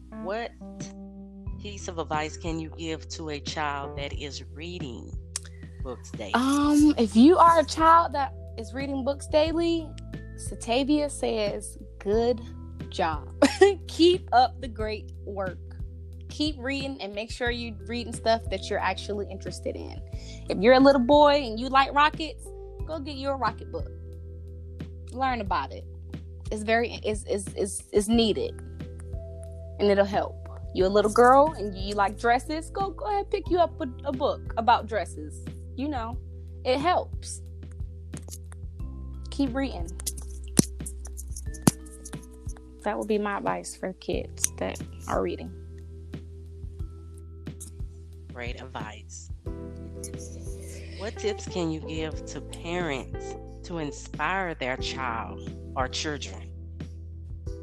what 0.23 0.51
piece 1.61 1.87
of 1.87 1.99
advice 1.99 2.35
can 2.37 2.59
you 2.59 2.71
give 2.77 3.07
to 3.09 3.29
a 3.29 3.39
child 3.39 3.97
that 3.97 4.13
is 4.13 4.43
reading 4.53 5.11
books 5.83 6.11
daily? 6.11 6.33
Um, 6.33 6.93
if 6.97 7.15
you 7.15 7.37
are 7.37 7.59
a 7.59 7.65
child 7.65 8.13
that 8.13 8.33
is 8.57 8.73
reading 8.73 9.05
books 9.05 9.27
daily, 9.27 9.87
Satavia 10.35 11.09
says, 11.09 11.77
"Good 11.99 12.41
job. 12.89 13.29
Keep 13.87 14.29
up 14.33 14.59
the 14.61 14.67
great 14.67 15.11
work." 15.25 15.59
keep 16.27 16.57
reading 16.57 17.01
and 17.01 17.15
make 17.15 17.31
sure 17.31 17.49
you're 17.49 17.73
reading 17.87 18.11
stuff 18.11 18.41
that 18.49 18.69
you're 18.69 18.79
actually 18.79 19.25
interested 19.31 19.73
in. 19.77 20.01
If 20.49 20.57
you're 20.57 20.73
a 20.73 20.79
little 20.81 20.99
boy 20.99 21.35
and 21.35 21.57
you 21.57 21.69
like 21.69 21.93
rockets, 21.93 22.45
go 22.85 22.99
get 22.99 23.15
you 23.15 23.29
a 23.29 23.35
rocket 23.37 23.71
book 23.71 23.94
learn 25.15 25.41
about 25.41 25.71
it. 25.71 25.85
It's 26.51 26.63
very 26.63 26.99
it's 27.03 27.23
it's 27.23 27.47
is 27.53 27.83
is 27.91 28.07
needed, 28.07 28.53
and 29.79 29.89
it'll 29.89 30.05
help. 30.05 30.35
You're 30.73 30.87
a 30.87 30.89
little 30.89 31.11
girl 31.11 31.53
and 31.57 31.75
you 31.75 31.95
like 31.95 32.19
dresses. 32.19 32.69
Go 32.69 32.91
go 32.91 33.05
ahead, 33.05 33.31
pick 33.31 33.49
you 33.49 33.59
up 33.59 33.79
a, 33.81 33.87
a 34.05 34.11
book 34.11 34.53
about 34.57 34.87
dresses. 34.87 35.45
You 35.75 35.87
know, 35.87 36.17
it 36.63 36.79
helps. 36.79 37.41
Keep 39.31 39.55
reading. 39.55 39.89
That 42.83 42.97
would 42.97 43.07
be 43.07 43.17
my 43.17 43.37
advice 43.37 43.75
for 43.75 43.93
kids 43.93 44.51
that 44.57 44.79
are 45.07 45.21
reading. 45.21 45.51
Great 48.31 48.61
advice. 48.61 49.31
What 50.97 51.17
tips 51.17 51.47
can 51.47 51.71
you 51.71 51.79
give 51.81 52.25
to 52.27 52.41
parents 52.41 53.35
to 53.65 53.79
inspire 53.79 54.55
their 54.55 54.77
child 54.77 55.49
or 55.75 55.87
children 55.87 56.49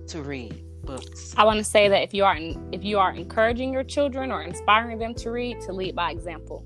to 0.08 0.22
read 0.22 0.62
books. 0.84 1.34
I 1.36 1.44
want 1.44 1.58
to 1.58 1.64
say 1.64 1.88
that 1.88 2.02
if 2.02 2.12
you 2.12 2.24
are 2.24 2.36
if 2.72 2.84
you 2.84 2.98
are 2.98 3.12
encouraging 3.12 3.72
your 3.72 3.84
children 3.84 4.30
or 4.30 4.42
inspiring 4.42 4.98
them 4.98 5.14
to 5.16 5.30
read, 5.30 5.60
to 5.62 5.72
lead 5.72 5.94
by 5.94 6.10
example. 6.10 6.64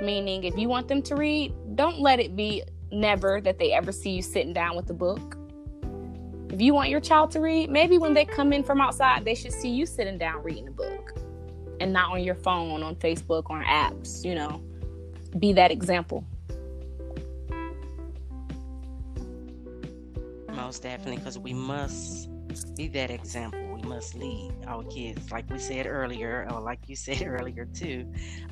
Meaning, 0.00 0.44
if 0.44 0.56
you 0.56 0.68
want 0.68 0.86
them 0.86 1.02
to 1.02 1.16
read, 1.16 1.52
don't 1.74 1.98
let 1.98 2.20
it 2.20 2.36
be 2.36 2.62
never 2.92 3.40
that 3.40 3.58
they 3.58 3.72
ever 3.72 3.90
see 3.90 4.10
you 4.10 4.22
sitting 4.22 4.52
down 4.52 4.76
with 4.76 4.88
a 4.90 4.94
book. 4.94 5.36
If 6.52 6.62
you 6.62 6.72
want 6.72 6.88
your 6.88 7.00
child 7.00 7.30
to 7.32 7.40
read, 7.40 7.68
maybe 7.70 7.98
when 7.98 8.14
they 8.14 8.24
come 8.24 8.52
in 8.52 8.62
from 8.62 8.80
outside, 8.80 9.24
they 9.24 9.34
should 9.34 9.52
see 9.52 9.68
you 9.68 9.86
sitting 9.86 10.16
down 10.16 10.42
reading 10.42 10.68
a 10.68 10.70
book 10.70 11.18
and 11.80 11.92
not 11.92 12.12
on 12.12 12.22
your 12.22 12.34
phone, 12.34 12.82
on 12.82 12.94
Facebook, 12.96 13.50
on 13.50 13.64
apps, 13.64 14.24
you 14.24 14.34
know. 14.34 14.62
Be 15.38 15.52
that 15.54 15.70
example. 15.70 16.24
Most 20.68 20.82
definitely 20.82 21.16
because 21.16 21.38
we 21.38 21.54
must 21.54 22.28
be 22.76 22.88
that 22.88 23.10
example. 23.10 23.58
We 23.74 23.88
must 23.88 24.14
lead 24.14 24.52
our 24.66 24.84
kids, 24.84 25.32
like 25.32 25.48
we 25.48 25.58
said 25.58 25.86
earlier, 25.86 26.46
or 26.50 26.60
like 26.60 26.80
you 26.86 26.94
said 27.06 27.22
earlier 27.26 27.64
too. 27.64 28.06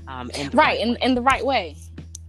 Um, 0.09 0.31
in 0.31 0.47
right, 0.47 0.55
right 0.55 0.81
in, 0.81 0.97
in 1.03 1.15
the 1.15 1.21
right 1.21 1.45
way. 1.45 1.77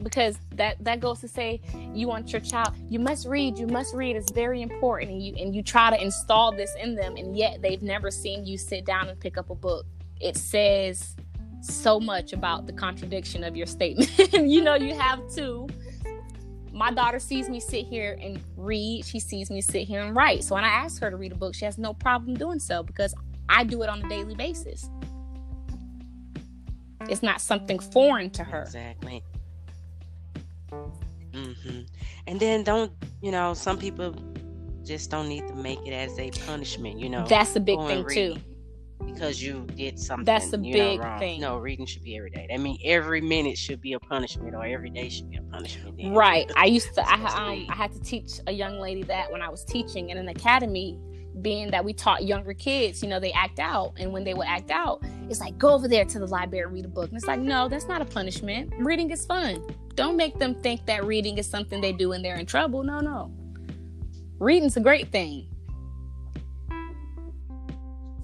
because 0.03 0.39
that 0.55 0.75
that 0.83 0.99
goes 0.99 1.21
to 1.21 1.29
say 1.29 1.61
you 1.93 2.05
want 2.09 2.33
your 2.33 2.41
child 2.41 2.71
you 2.89 2.99
must 2.99 3.25
read 3.25 3.57
you 3.57 3.65
must 3.65 3.95
read 3.95 4.15
it's 4.15 4.31
very 4.31 4.61
important 4.61 5.09
and 5.09 5.23
you 5.23 5.33
and 5.41 5.55
you 5.55 5.63
try 5.63 5.89
to 5.89 5.99
install 6.07 6.51
this 6.51 6.71
in 6.83 6.93
them 6.93 7.15
and 7.15 7.35
yet 7.35 7.61
they've 7.63 7.81
never 7.81 8.11
seen 8.11 8.45
you 8.45 8.57
sit 8.59 8.85
down 8.85 9.09
and 9.09 9.19
pick 9.19 9.37
up 9.39 9.49
a 9.49 9.55
book 9.55 9.85
it 10.21 10.37
says 10.37 11.15
so 11.61 11.99
much 11.99 12.31
about 12.31 12.67
the 12.67 12.73
contradiction 12.73 13.43
of 13.43 13.55
your 13.55 13.65
statement 13.65 14.11
you 14.33 14.61
know 14.61 14.75
you 14.75 14.93
have 14.93 15.19
to 15.33 15.67
my 16.77 16.91
daughter 16.91 17.19
sees 17.19 17.49
me 17.49 17.59
sit 17.59 17.85
here 17.85 18.17
and 18.21 18.39
read 18.55 19.03
she 19.05 19.19
sees 19.19 19.49
me 19.49 19.61
sit 19.61 19.87
here 19.87 20.01
and 20.01 20.15
write 20.15 20.43
so 20.43 20.55
when 20.55 20.63
i 20.63 20.67
ask 20.69 21.01
her 21.01 21.09
to 21.09 21.17
read 21.17 21.31
a 21.31 21.35
book 21.35 21.55
she 21.55 21.65
has 21.65 21.77
no 21.77 21.93
problem 21.93 22.35
doing 22.35 22.59
so 22.59 22.83
because 22.83 23.13
i 23.49 23.63
do 23.63 23.81
it 23.81 23.89
on 23.89 24.03
a 24.05 24.09
daily 24.09 24.35
basis 24.35 24.89
it's 27.09 27.23
not 27.23 27.41
something 27.41 27.79
foreign 27.79 28.29
to 28.29 28.43
her 28.43 28.61
exactly 28.61 29.23
Mm-hmm. 31.37 31.81
And 32.25 32.39
then 32.39 32.63
don't 32.63 32.91
you 33.21 33.31
know 33.31 33.53
some 33.53 33.77
people 33.77 34.15
just 34.83 35.11
don't 35.11 35.27
need 35.27 35.47
to 35.47 35.55
make 35.55 35.79
it 35.85 35.91
as 35.91 36.17
a 36.17 36.31
punishment. 36.45 36.99
You 36.99 37.09
know, 37.09 37.25
that's 37.27 37.55
a 37.55 37.59
big 37.59 37.79
thing 37.85 38.07
too. 38.07 38.35
Because 39.05 39.41
you 39.41 39.65
did 39.75 39.99
something. 39.99 40.25
That's 40.25 40.51
a 40.53 40.57
big 40.57 40.99
know, 40.99 41.17
thing. 41.19 41.41
No, 41.41 41.57
reading 41.57 41.85
should 41.85 42.03
be 42.03 42.17
every 42.17 42.29
day. 42.29 42.47
I 42.53 42.57
mean, 42.57 42.79
every 42.83 43.21
minute 43.21 43.57
should 43.57 43.81
be 43.81 43.93
a 43.93 43.99
punishment, 43.99 44.55
or 44.55 44.65
every 44.65 44.89
day 44.89 45.09
should 45.09 45.29
be 45.29 45.37
a 45.37 45.41
punishment. 45.41 45.97
Then. 45.97 46.13
Right. 46.13 46.51
I 46.55 46.65
used 46.65 46.93
to. 46.95 47.01
I 47.09 47.13
um. 47.13 47.67
I 47.69 47.75
had 47.75 47.91
to 47.93 48.01
teach 48.01 48.39
a 48.47 48.51
young 48.51 48.79
lady 48.79 49.03
that 49.03 49.31
when 49.31 49.41
I 49.41 49.49
was 49.49 49.63
teaching 49.63 50.09
in 50.09 50.17
an 50.17 50.29
academy 50.29 50.99
being 51.41 51.69
that 51.71 51.83
we 51.83 51.93
taught 51.93 52.23
younger 52.23 52.53
kids, 52.53 53.03
you 53.03 53.09
know, 53.09 53.19
they 53.19 53.31
act 53.31 53.59
out. 53.59 53.93
And 53.97 54.11
when 54.11 54.23
they 54.23 54.33
would 54.33 54.47
act 54.47 54.71
out, 54.71 55.03
it's 55.29 55.39
like, 55.39 55.57
go 55.57 55.69
over 55.69 55.87
there 55.87 56.05
to 56.05 56.19
the 56.19 56.27
library 56.27 56.65
and 56.65 56.73
read 56.73 56.85
a 56.85 56.89
book. 56.89 57.09
And 57.09 57.17
it's 57.17 57.27
like, 57.27 57.39
no, 57.39 57.67
that's 57.67 57.87
not 57.87 58.01
a 58.01 58.05
punishment. 58.05 58.73
Reading 58.79 59.11
is 59.11 59.25
fun. 59.25 59.63
Don't 59.95 60.17
make 60.17 60.37
them 60.39 60.55
think 60.55 60.85
that 60.85 61.05
reading 61.05 61.37
is 61.37 61.47
something 61.47 61.81
they 61.81 61.93
do 61.93 62.09
when 62.09 62.21
they're 62.21 62.37
in 62.37 62.45
trouble. 62.45 62.83
No, 62.83 62.99
no. 62.99 63.31
Reading's 64.39 64.77
a 64.77 64.79
great 64.79 65.11
thing. 65.11 65.47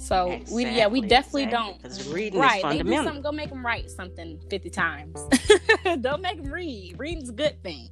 So 0.04 0.32
exactly, 0.32 0.66
we 0.66 0.72
yeah 0.72 0.88
we 0.88 1.00
definitely 1.00 1.44
exactly. 1.44 1.72
don't 1.72 1.82
because 1.82 2.10
reading 2.10 2.40
right. 2.40 2.58
Is 2.58 2.62
fundamental. 2.62 2.92
They 2.92 2.98
do 2.98 3.04
something, 3.06 3.24
go 3.24 3.32
make 3.32 3.50
them 3.50 3.66
write 3.66 3.90
something 3.90 4.38
fifty 4.50 4.70
times. 4.70 5.18
don't 6.02 6.22
make 6.22 6.44
them 6.44 6.52
read. 6.52 7.00
Reading's 7.00 7.30
a 7.30 7.34
good 7.34 7.62
thing. 7.64 7.90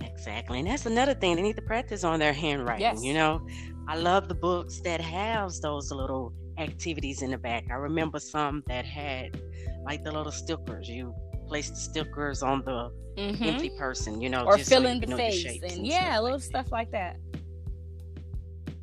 Exactly, 0.00 0.60
and 0.60 0.68
that's 0.68 0.86
another 0.86 1.12
thing 1.12 1.36
they 1.36 1.42
need 1.42 1.56
to 1.56 1.62
practice 1.62 2.04
on 2.04 2.20
their 2.20 2.32
handwriting. 2.32 2.80
Yes. 2.80 3.04
You 3.04 3.12
know, 3.12 3.46
I 3.86 3.96
love 3.96 4.28
the 4.28 4.34
books 4.34 4.80
that 4.80 5.02
has 5.02 5.60
those 5.60 5.90
little 5.90 6.32
activities 6.56 7.20
in 7.20 7.30
the 7.30 7.38
back. 7.38 7.64
I 7.70 7.74
remember 7.74 8.18
some 8.18 8.62
that 8.68 8.86
had 8.86 9.38
like 9.84 10.04
the 10.04 10.12
little 10.12 10.32
stickers. 10.32 10.88
You 10.88 11.14
place 11.48 11.68
the 11.68 11.76
stickers 11.76 12.42
on 12.42 12.64
the 12.64 12.90
mm-hmm. 13.18 13.44
empty 13.44 13.70
person, 13.76 14.22
you 14.22 14.30
know, 14.30 14.44
or 14.44 14.56
fill 14.56 14.84
so 14.84 14.88
in 14.88 15.00
the 15.00 15.16
face 15.18 15.44
and, 15.44 15.64
and 15.64 15.86
yeah, 15.86 16.18
little 16.18 16.38
like 16.38 16.44
stuff 16.44 16.72
like 16.72 16.90
that. 16.92 17.18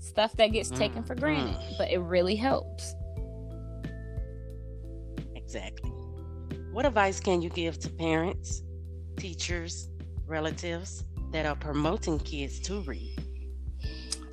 Stuff 0.10 0.36
that 0.38 0.48
gets 0.48 0.72
mm 0.72 0.78
taken 0.78 1.04
for 1.04 1.15
granted, 1.15 1.56
mm 1.56 1.78
but 1.78 1.91
it 1.91 2.00
really 2.00 2.36
helps. 2.36 2.95
Exactly. 5.36 5.91
What 6.72 6.86
advice 6.86 7.19
can 7.19 7.41
you 7.41 7.50
give 7.50 7.80
to 7.80 7.89
parents, 7.89 8.63
teachers, 9.17 9.89
relatives 10.26 11.04
that 11.32 11.45
are 11.45 11.56
promoting 11.56 12.19
kids 12.19 12.60
to 12.62 12.82
read? 12.82 13.15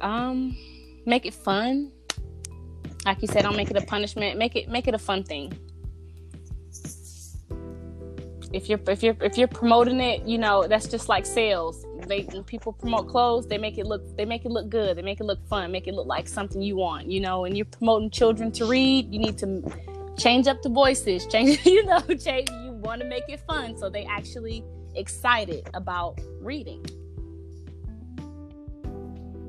Um, 0.00 0.56
make 1.04 1.26
it 1.26 1.34
fun. 1.34 1.92
Like 3.04 3.22
you 3.22 3.28
said, 3.28 3.42
don't 3.42 3.56
make 3.56 3.70
it 3.70 3.76
a 3.76 3.86
punishment. 3.86 4.38
Make 4.38 4.56
it 4.56 4.68
make 4.68 4.88
it 4.88 4.94
a 4.94 4.98
fun 4.98 5.24
thing 5.24 5.52
if 8.56 8.68
you're 8.68 8.80
if 8.88 9.02
you're 9.02 9.16
if 9.20 9.36
you're 9.36 9.48
promoting 9.48 10.00
it, 10.00 10.26
you 10.26 10.38
know 10.38 10.66
that's 10.66 10.88
just 10.88 11.08
like 11.08 11.26
sales. 11.26 11.85
They 12.06 12.22
when 12.22 12.44
people 12.44 12.72
promote 12.72 13.08
clothes, 13.08 13.46
they 13.46 13.58
make 13.58 13.78
it 13.78 13.86
look 13.86 14.16
they 14.16 14.24
make 14.24 14.44
it 14.44 14.50
look 14.50 14.68
good. 14.68 14.96
They 14.96 15.02
make 15.02 15.20
it 15.20 15.24
look 15.24 15.46
fun. 15.48 15.72
Make 15.72 15.86
it 15.86 15.94
look 15.94 16.06
like 16.06 16.28
something 16.28 16.62
you 16.62 16.76
want. 16.76 17.06
You 17.06 17.20
know, 17.20 17.44
and 17.44 17.56
you're 17.56 17.66
promoting 17.66 18.10
children 18.10 18.52
to 18.52 18.66
read. 18.66 19.12
You 19.12 19.18
need 19.18 19.38
to 19.38 19.62
change 20.18 20.46
up 20.46 20.62
the 20.62 20.68
voices. 20.68 21.26
Change 21.30 21.64
you 21.66 21.84
know 21.84 22.00
change. 22.00 22.48
You 22.50 22.72
want 22.72 23.00
to 23.02 23.06
make 23.08 23.24
it 23.28 23.40
fun, 23.40 23.76
so 23.76 23.88
they 23.88 24.04
actually 24.04 24.64
excited 24.94 25.68
about 25.74 26.20
reading. 26.40 26.84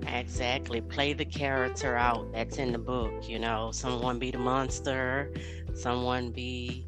Exactly. 0.08 0.82
Play 0.82 1.14
the 1.14 1.26
character 1.26 1.96
out 1.96 2.32
that's 2.32 2.58
in 2.58 2.72
the 2.72 2.80
book. 2.80 3.30
You 3.30 3.40
know, 3.40 3.72
someone 3.72 4.20
be 4.20 4.32
the 4.32 4.40
monster, 4.40 5.32
someone 5.76 6.32
be 6.32 6.88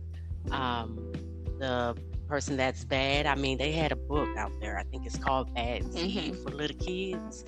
um, 0.51 1.12
the 1.60 1.95
person 2.30 2.56
that's 2.56 2.86
bad. 2.86 3.26
I 3.26 3.34
mean, 3.34 3.58
they 3.58 3.72
had 3.72 3.92
a 3.92 3.96
book 3.96 4.30
out 4.38 4.52
there. 4.62 4.78
I 4.78 4.84
think 4.84 5.06
it's 5.08 5.18
called 5.18 5.54
Bad 5.56 5.92
Seed 5.92 6.34
mm-hmm. 6.34 6.44
for 6.44 6.52
little 6.52 6.78
kids. 6.78 7.44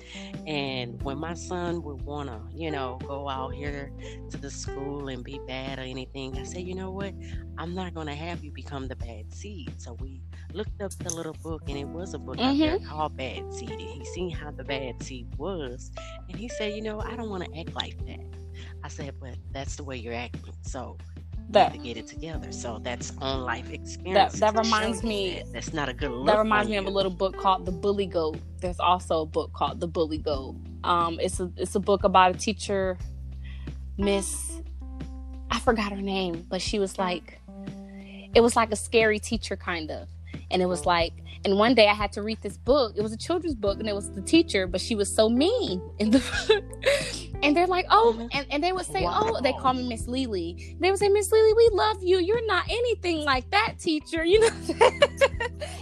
And 0.46 1.00
when 1.02 1.18
my 1.18 1.34
son 1.34 1.82
would 1.82 2.02
want 2.02 2.28
to, 2.28 2.40
you 2.52 2.72
know, 2.72 2.98
go 3.06 3.28
out 3.28 3.54
here 3.54 3.92
to 4.30 4.36
the 4.36 4.50
school 4.50 5.08
and 5.08 5.22
be 5.22 5.40
bad 5.46 5.78
or 5.78 5.82
anything, 5.82 6.36
I 6.36 6.42
said, 6.42 6.62
you 6.62 6.74
know 6.74 6.90
what? 6.90 7.14
I'm 7.58 7.74
not 7.74 7.94
going 7.94 8.08
to 8.08 8.14
have 8.14 8.42
you 8.42 8.50
become 8.50 8.88
the 8.88 8.96
bad 8.96 9.32
seed. 9.32 9.72
So 9.80 9.96
we 10.00 10.20
looked 10.52 10.82
up 10.82 10.92
the 10.98 11.14
little 11.14 11.36
book, 11.44 11.62
and 11.68 11.78
it 11.78 11.86
was 11.86 12.14
a 12.14 12.18
book 12.18 12.36
mm-hmm. 12.36 12.48
out 12.48 12.58
there 12.58 12.78
mm-hmm. 12.78 12.88
called 12.88 13.16
Bad 13.16 13.54
Seed. 13.54 13.70
And 13.70 13.80
he 13.80 14.04
seen 14.06 14.30
how 14.30 14.50
the 14.50 14.64
bad 14.64 15.00
seed 15.02 15.28
was. 15.38 15.92
And 16.28 16.36
he 16.36 16.48
said, 16.48 16.74
you 16.74 16.82
know, 16.82 17.00
I 17.00 17.14
don't 17.14 17.30
want 17.30 17.44
to 17.44 17.60
act 17.60 17.72
like 17.74 17.96
that. 18.06 18.26
I 18.82 18.88
said, 18.88 19.14
but 19.20 19.36
that's 19.52 19.76
the 19.76 19.84
way 19.84 19.96
you're 19.96 20.12
acting. 20.12 20.52
So 20.62 20.98
that 21.52 21.72
to 21.72 21.78
get 21.78 21.96
it 21.96 22.06
together. 22.06 22.52
So 22.52 22.78
that's 22.82 23.12
on 23.18 23.42
life 23.42 23.70
experience. 23.70 24.38
That, 24.38 24.54
that 24.54 24.64
reminds 24.64 25.02
me. 25.02 25.36
That. 25.36 25.52
That's 25.52 25.72
not 25.72 25.88
a 25.88 25.92
good. 25.92 26.26
that 26.26 26.38
reminds 26.38 26.68
me 26.68 26.74
you. 26.74 26.80
of 26.80 26.86
a 26.86 26.90
little 26.90 27.10
book 27.10 27.36
called 27.36 27.66
The 27.66 27.72
Bully 27.72 28.06
Goat. 28.06 28.38
There's 28.60 28.80
also 28.80 29.22
a 29.22 29.26
book 29.26 29.52
called 29.52 29.80
The 29.80 29.86
Bully 29.86 30.18
Goat. 30.18 30.56
Um, 30.84 31.18
it's 31.20 31.40
a 31.40 31.50
it's 31.56 31.74
a 31.74 31.80
book 31.80 32.04
about 32.04 32.34
a 32.34 32.38
teacher, 32.38 32.98
Miss. 33.98 34.60
I 35.50 35.58
forgot 35.58 35.92
her 35.92 36.00
name, 36.00 36.46
but 36.48 36.62
she 36.62 36.78
was 36.78 36.98
like, 36.98 37.40
it 38.34 38.40
was 38.40 38.56
like 38.56 38.72
a 38.72 38.76
scary 38.76 39.18
teacher 39.18 39.54
kind 39.54 39.90
of, 39.90 40.08
and 40.50 40.62
it 40.62 40.66
was 40.66 40.86
like 40.86 41.12
and 41.44 41.58
one 41.58 41.74
day 41.74 41.88
I 41.88 41.94
had 41.94 42.12
to 42.12 42.22
read 42.22 42.40
this 42.40 42.56
book. 42.56 42.94
It 42.96 43.02
was 43.02 43.12
a 43.12 43.16
children's 43.16 43.54
book, 43.54 43.80
and 43.80 43.88
it 43.88 43.94
was 43.94 44.10
the 44.12 44.22
teacher, 44.22 44.66
but 44.66 44.80
she 44.80 44.94
was 44.94 45.12
so 45.12 45.28
mean 45.28 45.82
in 45.98 46.10
the 46.10 46.18
book. 46.18 46.64
and 47.42 47.56
they're 47.56 47.66
like, 47.66 47.86
oh, 47.90 48.14
mm-hmm. 48.16 48.28
and, 48.32 48.46
and 48.50 48.62
they 48.62 48.72
would 48.72 48.86
say, 48.86 49.02
wow. 49.02 49.20
oh, 49.22 49.40
they 49.40 49.52
call 49.52 49.74
me 49.74 49.88
Miss 49.88 50.06
Lily. 50.06 50.76
They 50.80 50.90
would 50.90 50.98
say, 50.98 51.08
Miss 51.08 51.32
Lily, 51.32 51.52
we 51.54 51.70
love 51.72 52.02
you. 52.02 52.18
You're 52.18 52.46
not 52.46 52.64
anything 52.68 53.24
like 53.24 53.50
that, 53.50 53.74
teacher. 53.78 54.24
You 54.24 54.40
know, 54.40 54.50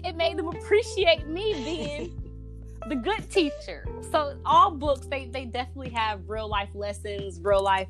it 0.05 0.17
made 0.17 0.39
them 0.39 0.49
appreciate 0.49 1.27
me 1.27 1.53
being 1.53 2.21
the 2.89 2.97
good 2.97 3.31
teacher. 3.31 3.87
So 4.11 4.37
all 4.45 4.71
books, 4.71 5.07
they 5.07 5.27
they 5.27 5.45
definitely 5.45 5.91
have 5.91 6.29
real 6.29 6.49
life 6.49 6.71
lessons, 6.75 7.39
real 7.43 7.63
life 7.63 7.89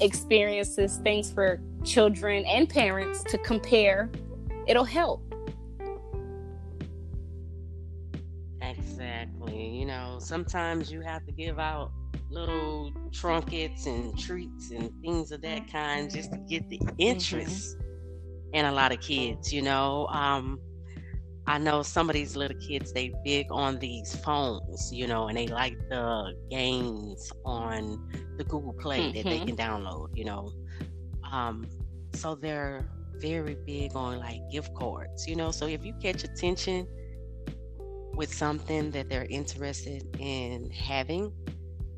experiences, 0.00 0.96
things 0.98 1.32
for 1.32 1.60
children 1.84 2.44
and 2.46 2.68
parents 2.68 3.22
to 3.24 3.38
compare. 3.38 4.10
It'll 4.66 4.84
help. 4.84 5.31
You 9.70 9.86
know, 9.86 10.18
sometimes 10.20 10.90
you 10.90 11.00
have 11.02 11.24
to 11.26 11.32
give 11.32 11.58
out 11.58 11.92
little 12.30 12.92
trinkets 13.12 13.86
and 13.86 14.18
treats 14.18 14.70
and 14.70 14.90
things 15.02 15.32
of 15.32 15.42
that 15.42 15.70
kind 15.70 16.10
just 16.10 16.32
to 16.32 16.38
get 16.38 16.68
the 16.68 16.78
mm-hmm. 16.78 16.94
interest 16.98 17.76
mm-hmm. 17.76 18.54
in 18.54 18.64
a 18.64 18.72
lot 18.72 18.92
of 18.92 19.00
kids, 19.00 19.52
you 19.52 19.62
know. 19.62 20.06
Um, 20.08 20.58
I 21.46 21.58
know 21.58 21.82
some 21.82 22.08
of 22.08 22.14
these 22.14 22.36
little 22.36 22.58
kids 22.58 22.92
they 22.92 23.12
big 23.24 23.46
on 23.50 23.78
these 23.78 24.14
phones, 24.16 24.92
you 24.92 25.06
know, 25.06 25.28
and 25.28 25.36
they 25.36 25.48
like 25.48 25.76
the 25.88 26.34
games 26.50 27.32
on 27.44 28.08
the 28.38 28.44
Google 28.44 28.74
Play 28.74 29.00
mm-hmm. 29.00 29.16
that 29.16 29.24
they 29.24 29.38
mm-hmm. 29.38 29.46
can 29.46 29.56
download, 29.56 30.16
you 30.16 30.24
know. 30.24 30.52
Um, 31.30 31.66
so 32.14 32.34
they're 32.34 32.88
very 33.16 33.56
big 33.66 33.94
on 33.94 34.18
like 34.18 34.40
gift 34.50 34.74
cards, 34.74 35.26
you 35.26 35.36
know. 35.36 35.50
So 35.50 35.66
if 35.66 35.84
you 35.84 35.94
catch 36.00 36.24
attention 36.24 36.86
with 38.14 38.32
something 38.32 38.90
that 38.90 39.08
they're 39.08 39.26
interested 39.26 40.04
in 40.18 40.70
having, 40.70 41.32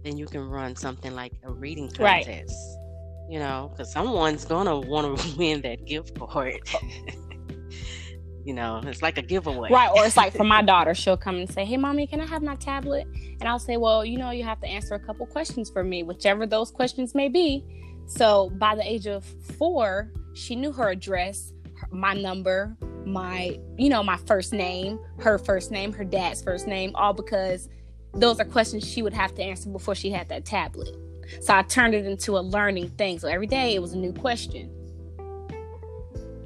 then 0.04 0.16
you 0.16 0.26
can 0.26 0.48
run 0.48 0.76
something 0.76 1.14
like 1.14 1.32
a 1.42 1.52
reading 1.52 1.90
contest. 1.90 2.00
Right. 2.00 3.30
You 3.30 3.38
know, 3.38 3.70
because 3.72 3.92
someone's 3.92 4.44
gonna 4.44 4.78
want 4.78 5.18
to 5.18 5.36
win 5.38 5.62
that 5.62 5.84
gift 5.86 6.18
card. 6.18 6.60
you 8.44 8.52
know, 8.52 8.82
it's 8.84 9.00
like 9.00 9.16
a 9.16 9.22
giveaway. 9.22 9.70
Right. 9.70 9.90
Or 9.94 10.04
it's 10.04 10.16
like 10.16 10.34
for 10.34 10.44
my 10.44 10.62
daughter, 10.72 10.94
she'll 10.94 11.16
come 11.16 11.36
and 11.36 11.50
say, 11.50 11.64
Hey, 11.64 11.78
mommy, 11.78 12.06
can 12.06 12.20
I 12.20 12.26
have 12.26 12.42
my 12.42 12.56
tablet? 12.56 13.06
And 13.40 13.48
I'll 13.48 13.58
say, 13.58 13.78
Well, 13.78 14.04
you 14.04 14.18
know, 14.18 14.30
you 14.30 14.44
have 14.44 14.60
to 14.60 14.66
answer 14.66 14.94
a 14.94 15.00
couple 15.00 15.26
questions 15.26 15.70
for 15.70 15.82
me, 15.82 16.02
whichever 16.02 16.46
those 16.46 16.70
questions 16.70 17.14
may 17.14 17.28
be. 17.28 17.64
So 18.06 18.50
by 18.58 18.74
the 18.74 18.86
age 18.86 19.06
of 19.06 19.24
four, 19.58 20.12
she 20.34 20.54
knew 20.56 20.72
her 20.72 20.90
address, 20.90 21.52
my 21.90 22.12
number, 22.12 22.76
my 23.06 23.58
you 23.76 23.88
know 23.88 24.02
my 24.02 24.16
first 24.16 24.52
name 24.52 24.98
her 25.18 25.38
first 25.38 25.70
name 25.70 25.92
her 25.92 26.04
dad's 26.04 26.42
first 26.42 26.66
name 26.66 26.90
all 26.94 27.12
because 27.12 27.68
those 28.14 28.38
are 28.40 28.44
questions 28.44 28.86
she 28.86 29.02
would 29.02 29.12
have 29.12 29.34
to 29.34 29.42
answer 29.42 29.68
before 29.68 29.94
she 29.94 30.10
had 30.10 30.28
that 30.28 30.44
tablet. 30.44 30.96
So 31.40 31.54
i 31.54 31.62
turned 31.62 31.94
it 31.94 32.06
into 32.06 32.36
a 32.36 32.40
learning 32.40 32.90
thing. 32.90 33.18
So 33.18 33.28
every 33.28 33.46
day 33.46 33.74
it 33.74 33.82
was 33.82 33.92
a 33.92 33.98
new 33.98 34.12
question. 34.12 34.70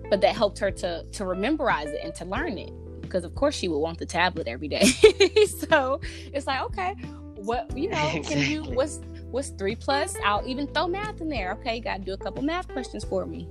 But 0.09 0.21
that 0.23 0.35
helped 0.35 0.59
her 0.61 0.71
to 0.71 1.05
to 1.05 1.25
rememberize 1.25 1.89
it 1.89 2.01
and 2.03 2.15
to 2.17 2.25
learn 2.25 2.59
it. 2.59 2.73
Because 3.03 3.25
of 3.25 3.35
course 3.35 3.55
she 3.55 3.69
would 3.69 3.79
want 3.79 3.99
the 3.99 4.07
tablet 4.07 4.49
every 4.49 4.69
day. 4.69 4.85
So 5.71 6.01
it's 6.33 6.47
like 6.47 6.63
okay 6.63 6.95
what 7.37 7.77
you 7.77 7.89
know 7.91 8.09
exactly. 8.09 8.35
can 8.35 8.51
you 8.51 8.63
what's 8.75 9.01
what's 9.31 9.51
three 9.51 9.77
plus? 9.77 10.17
I'll 10.25 10.47
even 10.47 10.67
throw 10.69 10.89
math 10.89 11.21
in 11.21 11.29
there. 11.29 11.53
Okay 11.61 11.77
you 11.77 11.83
gotta 11.83 12.03
do 12.03 12.15
a 12.15 12.17
couple 12.17 12.43
math 12.43 12.69
questions 12.69 13.05
for 13.05 13.27
me 13.27 13.49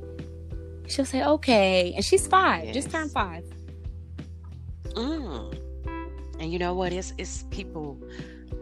she'll 0.88 1.06
say 1.06 1.24
okay 1.24 1.94
and 1.96 2.04
she's 2.04 2.28
five 2.28 2.66
yes. 2.66 2.74
just 2.74 2.92
turned 2.92 3.12
five. 3.12 3.44
Mm. 4.92 5.60
and 6.40 6.52
you 6.52 6.58
know 6.58 6.74
what? 6.74 6.92
It's 6.92 7.14
it's 7.18 7.44
people 7.52 8.00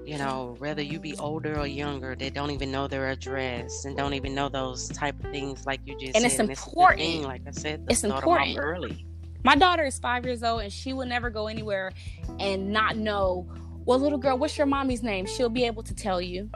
you 0.06 0.18
know 0.18 0.56
whether 0.60 0.82
you 0.82 1.00
be 1.00 1.16
older 1.18 1.58
or 1.58 1.66
younger 1.66 2.16
they 2.16 2.30
don't 2.30 2.52
even 2.52 2.72
know 2.72 2.88
their 2.88 3.10
address 3.10 3.86
and 3.86 3.98
don't 3.98 4.14
even 4.14 4.36
know 4.36 4.48
those 4.50 4.88
type 4.90 5.16
of 5.24 5.32
things 5.32 5.66
like 5.66 5.80
you 5.86 5.98
just 5.98 6.16
and 6.16 6.32
said. 6.32 6.50
it's 6.50 6.60
important. 6.64 7.02
thing, 7.02 7.24
like 7.24 7.42
i 7.48 7.52
said 7.52 7.84
it's 7.90 8.04
important. 8.04 8.58
early. 8.58 9.06
My 9.44 9.56
daughter 9.56 9.84
is 9.84 10.00
five 10.00 10.26
years 10.26 10.44
old 10.44 10.62
and 10.62 10.72
she 10.72 10.94
will 10.94 11.06
never 11.06 11.30
go 11.30 11.48
anywhere 11.48 11.92
and 12.40 12.72
not 12.72 12.98
know 12.98 13.48
well 13.86 14.00
little 14.00 14.18
girl 14.18 14.38
what's 14.38 14.58
your 14.58 14.68
mommy's 14.68 15.02
name? 15.02 15.26
She'll 15.26 15.50
be 15.50 15.66
able 15.66 15.84
to 15.84 15.96
tell 15.96 16.22
you. 16.22 16.50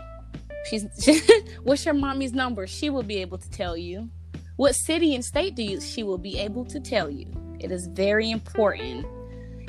She's 0.69 0.85
she, 1.01 1.21
what's 1.63 1.85
your 1.85 1.93
mommy's 1.95 2.33
number? 2.33 2.67
She 2.67 2.89
will 2.89 3.03
be 3.03 3.17
able 3.17 3.37
to 3.39 3.49
tell 3.49 3.75
you 3.75 4.09
what 4.59 4.75
city 4.75 5.15
and 5.15 5.23
state 5.23 5.55
do 5.55 5.63
you 5.63 5.79
she 5.79 6.03
will 6.03 6.17
be 6.17 6.37
able 6.37 6.65
to 6.65 6.81
tell 6.81 7.09
you 7.09 7.25
it 7.61 7.71
is 7.71 7.87
very 7.87 8.29
important 8.29 9.05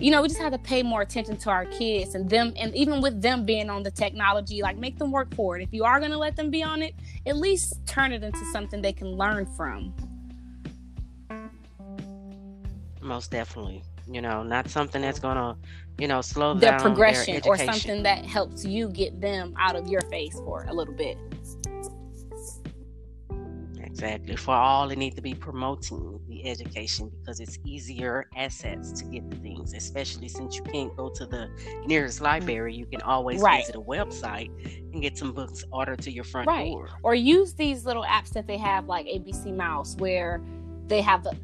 you 0.00 0.10
know, 0.10 0.22
we 0.22 0.28
just 0.28 0.40
have 0.40 0.52
to 0.52 0.58
pay 0.58 0.82
more 0.82 1.02
attention 1.02 1.36
to 1.36 1.50
our 1.50 1.66
kids 1.66 2.14
and 2.14 2.28
them, 2.30 2.54
and 2.56 2.74
even 2.74 3.02
with 3.02 3.20
them 3.20 3.44
being 3.44 3.68
on 3.68 3.82
the 3.82 3.90
technology, 3.90 4.62
like 4.62 4.78
make 4.78 4.98
them 4.98 5.12
work 5.12 5.34
for 5.34 5.58
it. 5.58 5.62
If 5.62 5.74
you 5.74 5.84
are 5.84 5.98
going 5.98 6.10
to 6.10 6.16
let 6.16 6.36
them 6.36 6.50
be 6.50 6.62
on 6.62 6.80
it, 6.80 6.94
at 7.26 7.36
least 7.36 7.74
turn 7.86 8.10
it 8.14 8.24
into 8.24 8.42
something 8.50 8.80
they 8.80 8.94
can 8.94 9.08
learn 9.08 9.44
from. 9.44 9.92
Most 13.02 13.30
definitely. 13.30 13.82
You 14.10 14.22
know, 14.22 14.42
not 14.42 14.70
something 14.70 15.02
that's 15.02 15.20
going 15.20 15.36
to, 15.36 15.54
you 15.98 16.08
know, 16.08 16.22
slow 16.22 16.54
their 16.54 16.78
progression 16.78 17.34
their 17.42 17.52
or 17.52 17.58
something 17.58 18.02
that 18.04 18.24
helps 18.24 18.64
you 18.64 18.88
get 18.88 19.20
them 19.20 19.52
out 19.58 19.76
of 19.76 19.86
your 19.86 20.00
face 20.02 20.34
for 20.34 20.64
a 20.64 20.72
little 20.72 20.94
bit. 20.94 21.18
Exactly. 24.02 24.36
For 24.36 24.54
all, 24.54 24.90
it 24.90 24.96
need 24.96 25.14
to 25.16 25.22
be 25.22 25.34
promoting 25.34 26.20
the 26.26 26.48
education 26.48 27.10
because 27.20 27.38
it's 27.38 27.58
easier 27.66 28.28
assets 28.34 28.92
to 28.92 29.04
get 29.04 29.28
the 29.28 29.36
things, 29.36 29.74
especially 29.74 30.28
since 30.28 30.56
you 30.56 30.62
can't 30.62 30.96
go 30.96 31.10
to 31.10 31.26
the 31.26 31.50
nearest 31.84 32.20
mm. 32.20 32.24
library. 32.24 32.74
You 32.74 32.86
can 32.86 33.02
always 33.02 33.42
right. 33.42 33.60
visit 33.60 33.76
a 33.76 33.80
website 33.80 34.50
and 34.92 35.02
get 35.02 35.18
some 35.18 35.32
books 35.32 35.64
ordered 35.70 36.00
to 36.02 36.10
your 36.10 36.24
front 36.24 36.48
right. 36.48 36.70
door. 36.70 36.88
Or 37.02 37.14
use 37.14 37.52
these 37.52 37.84
little 37.84 38.04
apps 38.04 38.30
that 38.30 38.46
they 38.46 38.56
have 38.56 38.86
like 38.86 39.04
ABC 39.04 39.54
Mouse 39.54 39.96
where 39.96 40.40
they 40.86 41.02
have 41.02 41.22
the 41.22 41.36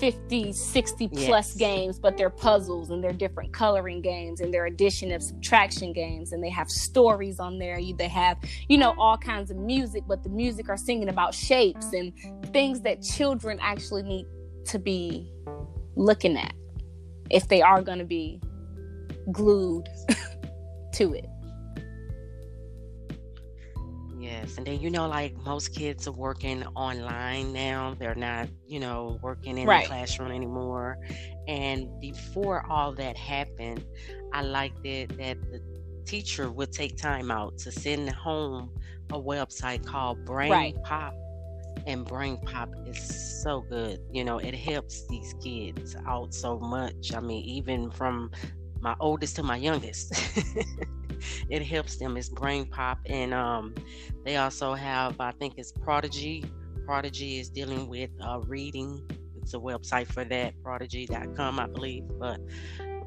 50 0.00 0.52
60 0.52 1.08
plus 1.08 1.20
yes. 1.20 1.54
games 1.54 1.98
but 1.98 2.16
they're 2.16 2.30
puzzles 2.30 2.90
and 2.90 3.02
they're 3.02 3.12
different 3.12 3.52
coloring 3.52 4.00
games 4.00 4.40
and 4.40 4.52
they're 4.52 4.66
addition 4.66 5.12
of 5.12 5.22
subtraction 5.22 5.92
games 5.92 6.32
and 6.32 6.42
they 6.42 6.50
have 6.50 6.70
stories 6.70 7.40
on 7.40 7.58
there 7.58 7.78
you 7.78 7.94
they 7.96 8.08
have 8.08 8.38
you 8.68 8.78
know 8.78 8.94
all 8.98 9.16
kinds 9.16 9.50
of 9.50 9.56
music 9.56 10.04
but 10.06 10.22
the 10.22 10.28
music 10.28 10.68
are 10.68 10.76
singing 10.76 11.08
about 11.08 11.34
shapes 11.34 11.92
and 11.92 12.12
things 12.52 12.80
that 12.80 13.02
children 13.02 13.58
actually 13.60 14.02
need 14.02 14.26
to 14.64 14.78
be 14.78 15.30
looking 15.96 16.36
at 16.36 16.54
if 17.30 17.48
they 17.48 17.60
are 17.62 17.82
going 17.82 17.98
to 17.98 18.04
be 18.04 18.40
glued 19.32 19.88
to 20.92 21.14
it 21.14 21.28
Yes, 24.40 24.56
and 24.56 24.66
then 24.66 24.80
you 24.80 24.90
know, 24.90 25.08
like 25.08 25.36
most 25.44 25.74
kids 25.74 26.06
are 26.06 26.12
working 26.12 26.64
online 26.76 27.52
now. 27.52 27.96
They're 27.98 28.14
not, 28.14 28.48
you 28.66 28.78
know, 28.78 29.18
working 29.22 29.58
in 29.58 29.66
right. 29.66 29.82
the 29.82 29.88
classroom 29.88 30.30
anymore. 30.30 30.98
And 31.48 31.88
before 32.00 32.64
all 32.70 32.92
that 32.94 33.16
happened, 33.16 33.84
I 34.32 34.42
liked 34.42 34.84
it 34.84 35.16
that 35.18 35.40
the 35.50 35.60
teacher 36.06 36.50
would 36.50 36.72
take 36.72 36.96
time 36.96 37.30
out 37.30 37.58
to 37.58 37.72
send 37.72 38.10
home 38.10 38.70
a 39.10 39.20
website 39.20 39.84
called 39.84 40.24
Brain 40.24 40.52
right. 40.52 40.82
Pop. 40.84 41.14
And 41.86 42.04
Brain 42.04 42.38
Pop 42.44 42.68
is 42.86 43.42
so 43.42 43.62
good. 43.62 44.00
You 44.12 44.24
know, 44.24 44.38
it 44.38 44.54
helps 44.54 45.06
these 45.08 45.34
kids 45.42 45.96
out 46.06 46.34
so 46.34 46.58
much. 46.58 47.14
I 47.14 47.20
mean, 47.20 47.44
even 47.44 47.90
from 47.90 48.30
my 48.80 48.94
oldest 49.00 49.36
to 49.36 49.42
my 49.42 49.56
youngest. 49.56 50.12
it 51.48 51.62
helps 51.62 51.96
them. 51.96 52.16
It's 52.16 52.28
Brain 52.28 52.66
Pop, 52.66 52.98
and 53.06 53.34
um, 53.34 53.74
they 54.24 54.36
also 54.36 54.74
have, 54.74 55.20
I 55.20 55.32
think, 55.32 55.54
it's 55.56 55.72
Prodigy. 55.72 56.44
Prodigy 56.84 57.38
is 57.38 57.48
dealing 57.48 57.88
with 57.88 58.10
uh, 58.20 58.40
reading. 58.46 59.02
It's 59.36 59.54
a 59.54 59.58
website 59.58 60.06
for 60.08 60.24
that, 60.24 60.54
prodigy.com, 60.62 61.58
I 61.58 61.66
believe. 61.66 62.04
But 62.18 62.40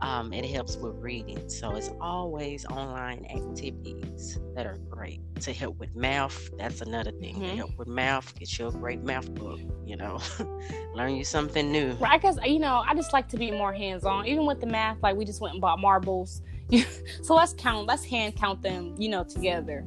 um, 0.02 0.34
it 0.34 0.46
helps 0.46 0.78
with 0.78 0.96
reading. 0.96 1.48
So 1.50 1.76
it's 1.76 1.92
always 2.02 2.66
online 2.66 3.26
activities 3.26 4.40
that 4.56 4.66
are 4.66 4.78
great 4.90 5.22
to 5.42 5.54
help 5.54 5.78
with 5.78 5.96
math. 5.96 6.50
That's 6.58 6.82
another 6.82 7.12
thing 7.12 7.36
mm-hmm. 7.36 7.44
to 7.44 7.56
help 7.56 7.78
with 7.78 7.88
math. 7.88 8.38
Get 8.38 8.58
you 8.58 8.68
a 8.68 8.72
great 8.72 9.04
math 9.04 9.32
book. 9.36 9.60
You 9.86 9.98
know, 9.98 10.20
learn 10.96 11.16
you 11.16 11.24
something 11.24 11.72
new. 11.72 11.94
Right, 11.94 12.20
because 12.20 12.40
you 12.44 12.60
know, 12.60 12.84
I 12.88 12.96
just 12.96 13.14
like 13.14 13.28
to 13.30 13.38
be 13.38 13.52
more 13.52 13.74
hands 13.74 14.04
on. 14.04 14.26
Even 14.26 14.46
with 14.46 14.60
the 14.60 14.68
math, 14.68 14.98
like 15.04 15.16
we 15.16 15.26
just 15.26 15.42
went 15.42 15.54
and 15.54 15.62
bought 15.62 15.80
marbles. 15.80 16.42
so 17.22 17.36
let's 17.36 17.54
count. 17.54 17.88
Let's 17.88 18.04
hand 18.04 18.36
count 18.36 18.62
them. 18.62 18.96
You 18.98 19.10
know, 19.10 19.24
together. 19.24 19.86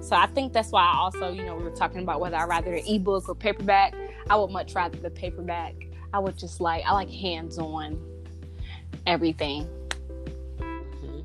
So 0.00 0.16
I 0.16 0.26
think 0.26 0.52
that's 0.52 0.70
why 0.70 0.82
I 0.84 0.96
also, 0.96 1.30
you 1.30 1.44
know, 1.44 1.56
we 1.56 1.64
were 1.64 1.70
talking 1.70 2.02
about 2.02 2.20
whether 2.20 2.36
I 2.36 2.44
rather 2.44 2.70
the 2.70 2.94
ebook 2.94 3.28
or 3.28 3.34
paperback. 3.34 3.94
I 4.30 4.36
would 4.36 4.50
much 4.50 4.74
rather 4.74 4.98
the 4.98 5.10
paperback. 5.10 5.74
I 6.12 6.18
would 6.18 6.38
just 6.38 6.60
like 6.60 6.84
I 6.86 6.92
like 6.92 7.10
hands 7.10 7.58
on 7.58 8.00
everything. 9.06 9.66
Mm-hmm. 10.58 11.20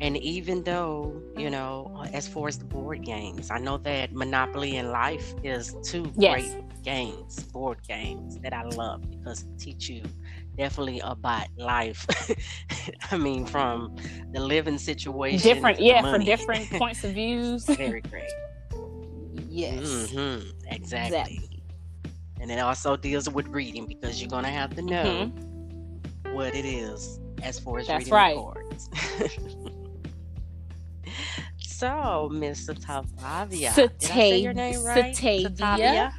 And 0.00 0.16
even 0.18 0.62
though, 0.62 1.20
you 1.36 1.50
know, 1.50 2.04
as 2.12 2.26
far 2.26 2.48
as 2.48 2.58
the 2.58 2.64
board 2.64 3.04
games, 3.04 3.50
I 3.50 3.58
know 3.58 3.76
that 3.78 4.12
Monopoly 4.12 4.76
and 4.76 4.90
Life 4.90 5.34
is 5.42 5.76
two 5.82 6.10
yes. 6.16 6.50
great 6.50 6.82
games, 6.82 7.42
board 7.44 7.78
games 7.86 8.38
that 8.38 8.52
I 8.52 8.62
love 8.62 9.08
because 9.10 9.44
they 9.44 9.56
teach 9.56 9.88
you 9.88 10.02
definitely 10.56 11.00
about 11.00 11.46
life. 11.56 12.06
I 13.10 13.16
mean, 13.16 13.46
from 13.46 13.96
the 14.32 14.40
living 14.40 14.78
situation, 14.78 15.38
different, 15.38 15.80
yeah, 15.80 16.02
from 16.02 16.24
different 16.24 16.70
points 16.70 17.04
of 17.04 17.12
views. 17.12 17.64
Very 17.64 18.00
great. 18.00 18.30
Yes, 19.48 19.80
mm-hmm. 19.80 20.48
exactly. 20.68 21.18
exactly. 21.18 21.62
And 22.40 22.50
it 22.50 22.58
also 22.58 22.96
deals 22.96 23.28
with 23.28 23.46
reading 23.48 23.86
because 23.86 24.20
you're 24.20 24.30
gonna 24.30 24.50
have 24.50 24.74
to 24.76 24.82
know 24.82 25.04
mm-hmm 25.04 25.46
what 26.36 26.54
it 26.54 26.66
is 26.66 27.18
as 27.42 27.58
far 27.58 27.78
as 27.78 27.86
That's 27.86 28.10
reading 28.10 28.14
right. 28.14 28.36
cards. 28.36 28.90
so, 31.58 32.28
Miss 32.30 32.66
Satavia, 32.68 33.70
Satavia. 33.70 33.74
Did 33.98 34.10
I 34.10 34.14
say 34.14 34.38
your 34.38 34.52
name 34.52 34.84
right? 34.84 35.14
Satavia. 35.14 35.56
Satavia? 35.56 36.12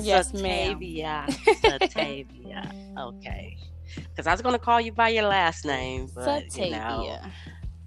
Yes, 0.00 0.32
Satavia. 0.32 1.26
Satavia. 1.62 2.98
Okay. 2.98 3.56
Because 3.96 4.26
I 4.26 4.32
was 4.32 4.42
going 4.42 4.54
to 4.54 4.58
call 4.58 4.80
you 4.80 4.92
by 4.92 5.10
your 5.10 5.24
last 5.24 5.64
name, 5.64 6.08
but 6.14 6.44
Satavia. 6.46 6.64
you 6.64 6.70
know, 6.70 7.18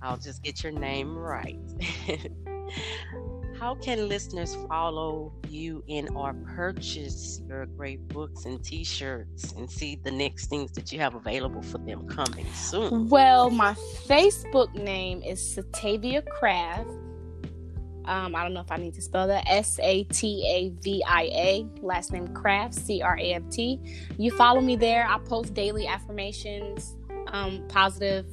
I'll 0.01 0.17
just 0.17 0.43
get 0.43 0.63
your 0.63 0.71
name 0.71 1.15
right. 1.15 1.59
how 3.59 3.75
can 3.75 4.09
listeners 4.09 4.55
follow 4.67 5.33
you 5.49 5.83
in 5.87 6.09
or 6.09 6.33
purchase 6.55 7.41
your 7.47 7.65
great 7.65 8.05
books 8.09 8.45
and 8.45 8.63
t-shirts 8.63 9.53
and 9.53 9.69
see 9.69 9.99
the 10.03 10.11
next 10.11 10.47
things 10.47 10.71
that 10.71 10.91
you 10.91 10.99
have 10.99 11.15
available 11.15 11.61
for 11.61 11.77
them 11.79 12.07
coming 12.07 12.45
soon 12.53 13.07
well 13.09 13.49
my 13.49 13.73
facebook 14.07 14.73
name 14.75 15.21
is 15.21 15.39
satavia 15.39 16.25
craft 16.27 16.89
um, 18.07 18.35
I 18.35 18.43
don't 18.43 18.53
know 18.53 18.61
if 18.61 18.71
I 18.71 18.77
need 18.77 18.93
to 18.95 19.01
spell 19.01 19.27
that. 19.27 19.45
S 19.47 19.79
A 19.81 20.03
T 20.05 20.45
A 20.47 20.81
V 20.83 21.03
I 21.07 21.23
A. 21.23 21.67
Last 21.81 22.11
name 22.11 22.27
Craft. 22.29 22.73
C 22.75 23.01
R 23.01 23.17
A 23.17 23.33
F 23.33 23.43
T. 23.49 23.79
You 24.17 24.31
follow 24.31 24.61
me 24.61 24.75
there. 24.75 25.07
I 25.07 25.17
post 25.19 25.53
daily 25.53 25.87
affirmations, 25.87 26.95
um, 27.27 27.65
positive 27.67 28.25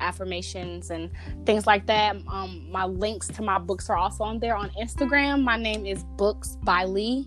affirmations 0.00 0.90
and 0.90 1.10
things 1.46 1.66
like 1.66 1.86
that. 1.86 2.16
Um, 2.28 2.66
my 2.70 2.84
links 2.84 3.28
to 3.28 3.42
my 3.42 3.58
books 3.58 3.88
are 3.90 3.96
also 3.96 4.24
on 4.24 4.38
there 4.38 4.56
on 4.56 4.70
Instagram. 4.70 5.42
My 5.42 5.56
name 5.56 5.86
is 5.86 6.04
Books 6.16 6.56
by 6.62 6.84
Lee. 6.84 7.26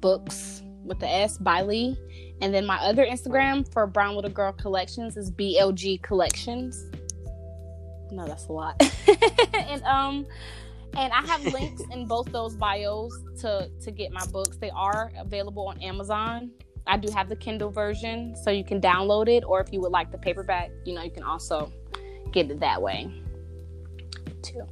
Books 0.00 0.62
with 0.84 0.98
the 1.00 1.08
S 1.08 1.38
by 1.38 1.62
Lee. 1.62 1.96
And 2.40 2.54
then 2.54 2.64
my 2.64 2.78
other 2.78 3.04
Instagram 3.04 3.70
for 3.72 3.86
Brown 3.86 4.14
Little 4.14 4.30
Girl 4.30 4.52
Collections 4.52 5.16
is 5.16 5.30
BLG 5.30 6.02
Collections. 6.02 6.86
No, 8.10 8.26
that's 8.26 8.46
a 8.46 8.52
lot. 8.52 8.80
and 9.54 9.82
um 9.82 10.26
and 10.98 11.12
I 11.12 11.24
have 11.26 11.44
links 11.52 11.82
in 11.92 12.06
both 12.06 12.30
those 12.32 12.56
bios 12.56 13.16
to 13.40 13.70
to 13.80 13.90
get 13.90 14.12
my 14.12 14.26
books. 14.26 14.56
They 14.56 14.70
are 14.70 15.12
available 15.16 15.68
on 15.68 15.80
Amazon. 15.80 16.50
I 16.86 16.96
do 16.96 17.10
have 17.12 17.28
the 17.28 17.36
Kindle 17.36 17.70
version, 17.70 18.34
so 18.34 18.50
you 18.50 18.64
can 18.64 18.80
download 18.80 19.28
it, 19.28 19.44
or 19.44 19.60
if 19.60 19.72
you 19.72 19.80
would 19.80 19.92
like 19.92 20.10
the 20.10 20.18
paperback, 20.18 20.70
you 20.84 20.94
know, 20.94 21.02
you 21.02 21.10
can 21.10 21.22
also 21.22 21.70
get 22.32 22.50
it 22.50 22.60
that 22.60 22.82
way 22.82 23.10
too. 24.42 24.66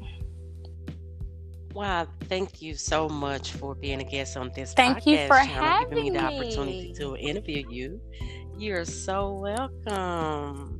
Wow, 1.74 2.06
thank 2.24 2.62
you 2.62 2.74
so 2.74 3.08
much 3.08 3.52
for 3.52 3.74
being 3.74 4.00
a 4.00 4.04
guest 4.04 4.36
on 4.36 4.50
this 4.54 4.72
thank 4.72 4.98
podcast 4.98 5.06
you 5.06 5.26
for 5.26 5.36
channel, 5.36 5.54
having 5.54 5.88
giving 5.90 6.04
me 6.04 6.10
the 6.10 6.26
me. 6.26 6.36
opportunity 6.38 6.94
to 6.94 7.16
interview 7.16 7.68
you. 7.68 8.00
You're 8.56 8.86
so 8.86 9.32
welcome. 9.32 10.75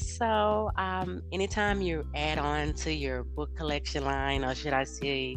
So, 0.00 0.70
um, 0.76 1.22
anytime 1.32 1.82
you 1.82 2.04
add 2.14 2.38
on 2.38 2.72
to 2.74 2.92
your 2.92 3.24
book 3.24 3.54
collection 3.56 4.04
line, 4.04 4.44
or 4.44 4.54
should 4.54 4.72
I 4.72 4.84
say 4.84 5.36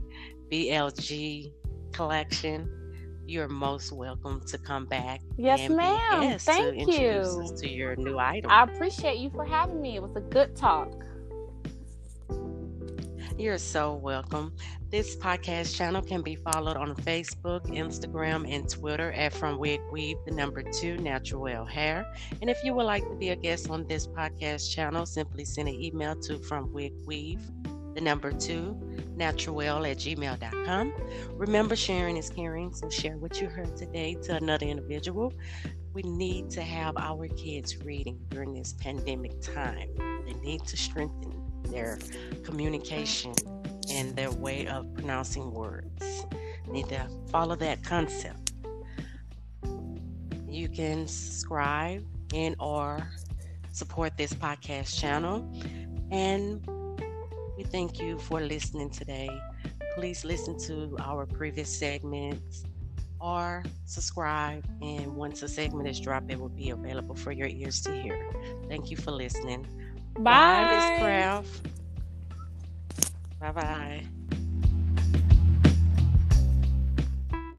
BLG 0.52 1.52
collection, 1.92 2.70
you're 3.26 3.48
most 3.48 3.92
welcome 3.92 4.42
to 4.48 4.58
come 4.58 4.86
back. 4.86 5.22
Yes, 5.38 5.60
and 5.62 5.70
be 5.70 5.74
a 5.74 5.78
ma'am. 5.78 6.22
guest 6.22 6.46
to 6.48 6.54
Thank 6.54 6.88
you. 6.88 7.56
to 7.58 7.70
your 7.70 7.96
new 7.96 8.20
item. 8.20 8.52
I 8.52 8.64
appreciate 8.64 9.18
you 9.18 9.30
for 9.30 9.46
having 9.46 9.82
me. 9.82 9.96
It 9.96 10.02
was 10.02 10.16
a 10.16 10.22
good 10.22 10.56
talk. 10.56 10.92
You're 13.38 13.58
so 13.58 13.96
welcome. 13.96 14.54
This 14.92 15.16
podcast 15.16 15.76
channel 15.76 16.04
can 16.04 16.22
be 16.22 16.36
followed 16.36 16.78
on 16.78 16.96
Facebook, 16.96 17.66
Instagram, 17.66 18.48
and 18.48 18.70
Twitter 18.70 19.12
at 19.14 19.34
From 19.34 19.58
Wig 19.58 19.82
Weave, 19.92 20.18
the 20.26 20.32
number 20.32 20.62
two, 20.62 20.98
Natural 20.98 21.66
Hair. 21.66 22.06
And 22.42 22.50
if 22.50 22.64
you 22.64 22.76
would 22.76 22.86
like 22.86 23.04
to 23.10 23.16
be 23.16 23.30
a 23.30 23.36
guest 23.36 23.72
on 23.72 23.88
this 23.88 24.06
podcast 24.06 24.72
channel, 24.72 25.08
simply 25.08 25.46
send 25.46 25.68
an 25.68 25.74
email 25.74 26.16
to 26.22 26.38
From 26.38 26.72
Wig 26.72 26.94
Weave, 27.08 27.42
the 27.96 28.02
number 28.02 28.32
two, 28.32 28.80
natural 29.16 29.84
at 29.84 29.98
gmail.com. 29.98 30.94
Remember, 31.32 31.76
sharing 31.76 32.18
is 32.18 32.30
caring, 32.30 32.72
so 32.72 32.88
share 32.88 33.18
what 33.18 33.42
you 33.42 33.48
heard 33.48 33.76
today 33.76 34.16
to 34.24 34.36
another 34.36 34.68
individual. 34.68 35.34
We 35.94 36.04
need 36.04 36.52
to 36.52 36.62
have 36.62 36.98
our 36.98 37.28
kids 37.30 37.84
reading 37.84 38.20
during 38.30 38.54
this 38.54 38.74
pandemic 38.74 39.42
time. 39.42 39.90
They 40.26 40.34
need 40.34 40.66
to 40.66 40.78
strengthen 40.78 41.43
their 41.70 42.00
communication 42.44 43.34
and 43.92 44.16
their 44.16 44.32
way 44.32 44.68
of 44.68 44.94
pronouncing 44.94 45.52
words. 45.52 46.26
Need 46.68 46.90
to 46.90 47.08
follow 47.30 47.56
that 47.58 47.84
concept. 47.84 48.54
You 50.48 50.70
can 50.70 51.08
subscribe 51.08 52.06
and 52.34 52.56
or 52.60 53.08
support 53.72 54.18
this 54.18 54.34
podcast 54.34 55.00
channel. 55.00 55.52
And 56.12 56.66
we 57.58 57.64
thank 57.64 58.00
you 58.00 58.20
for 58.20 58.40
listening 58.40 58.90
today. 58.90 59.30
Please 59.96 60.24
listen 60.24 60.58
to 60.60 60.96
our 61.00 61.26
previous 61.26 61.76
segments 61.76 62.64
or 63.20 63.64
subscribe. 63.86 64.66
And 64.82 65.16
once 65.16 65.42
a 65.44 65.48
segment 65.48 65.88
is 65.88 66.00
dropped, 66.00 66.32
it 66.32 66.40
will 66.40 66.50
be 66.50 66.70
available 66.72 67.16
for 67.16 67.32
your 67.32 67.48
ears 67.48 67.82
to 67.82 67.94
hear. 67.94 68.30
Thank 68.68 68.92
you 68.92 68.98
for 68.98 69.12
listening. 69.12 69.66
Bye. 70.20 70.76
Miss 70.76 71.02
Craft. 71.02 71.68
Bye 73.40 73.52
bye. 73.52 74.06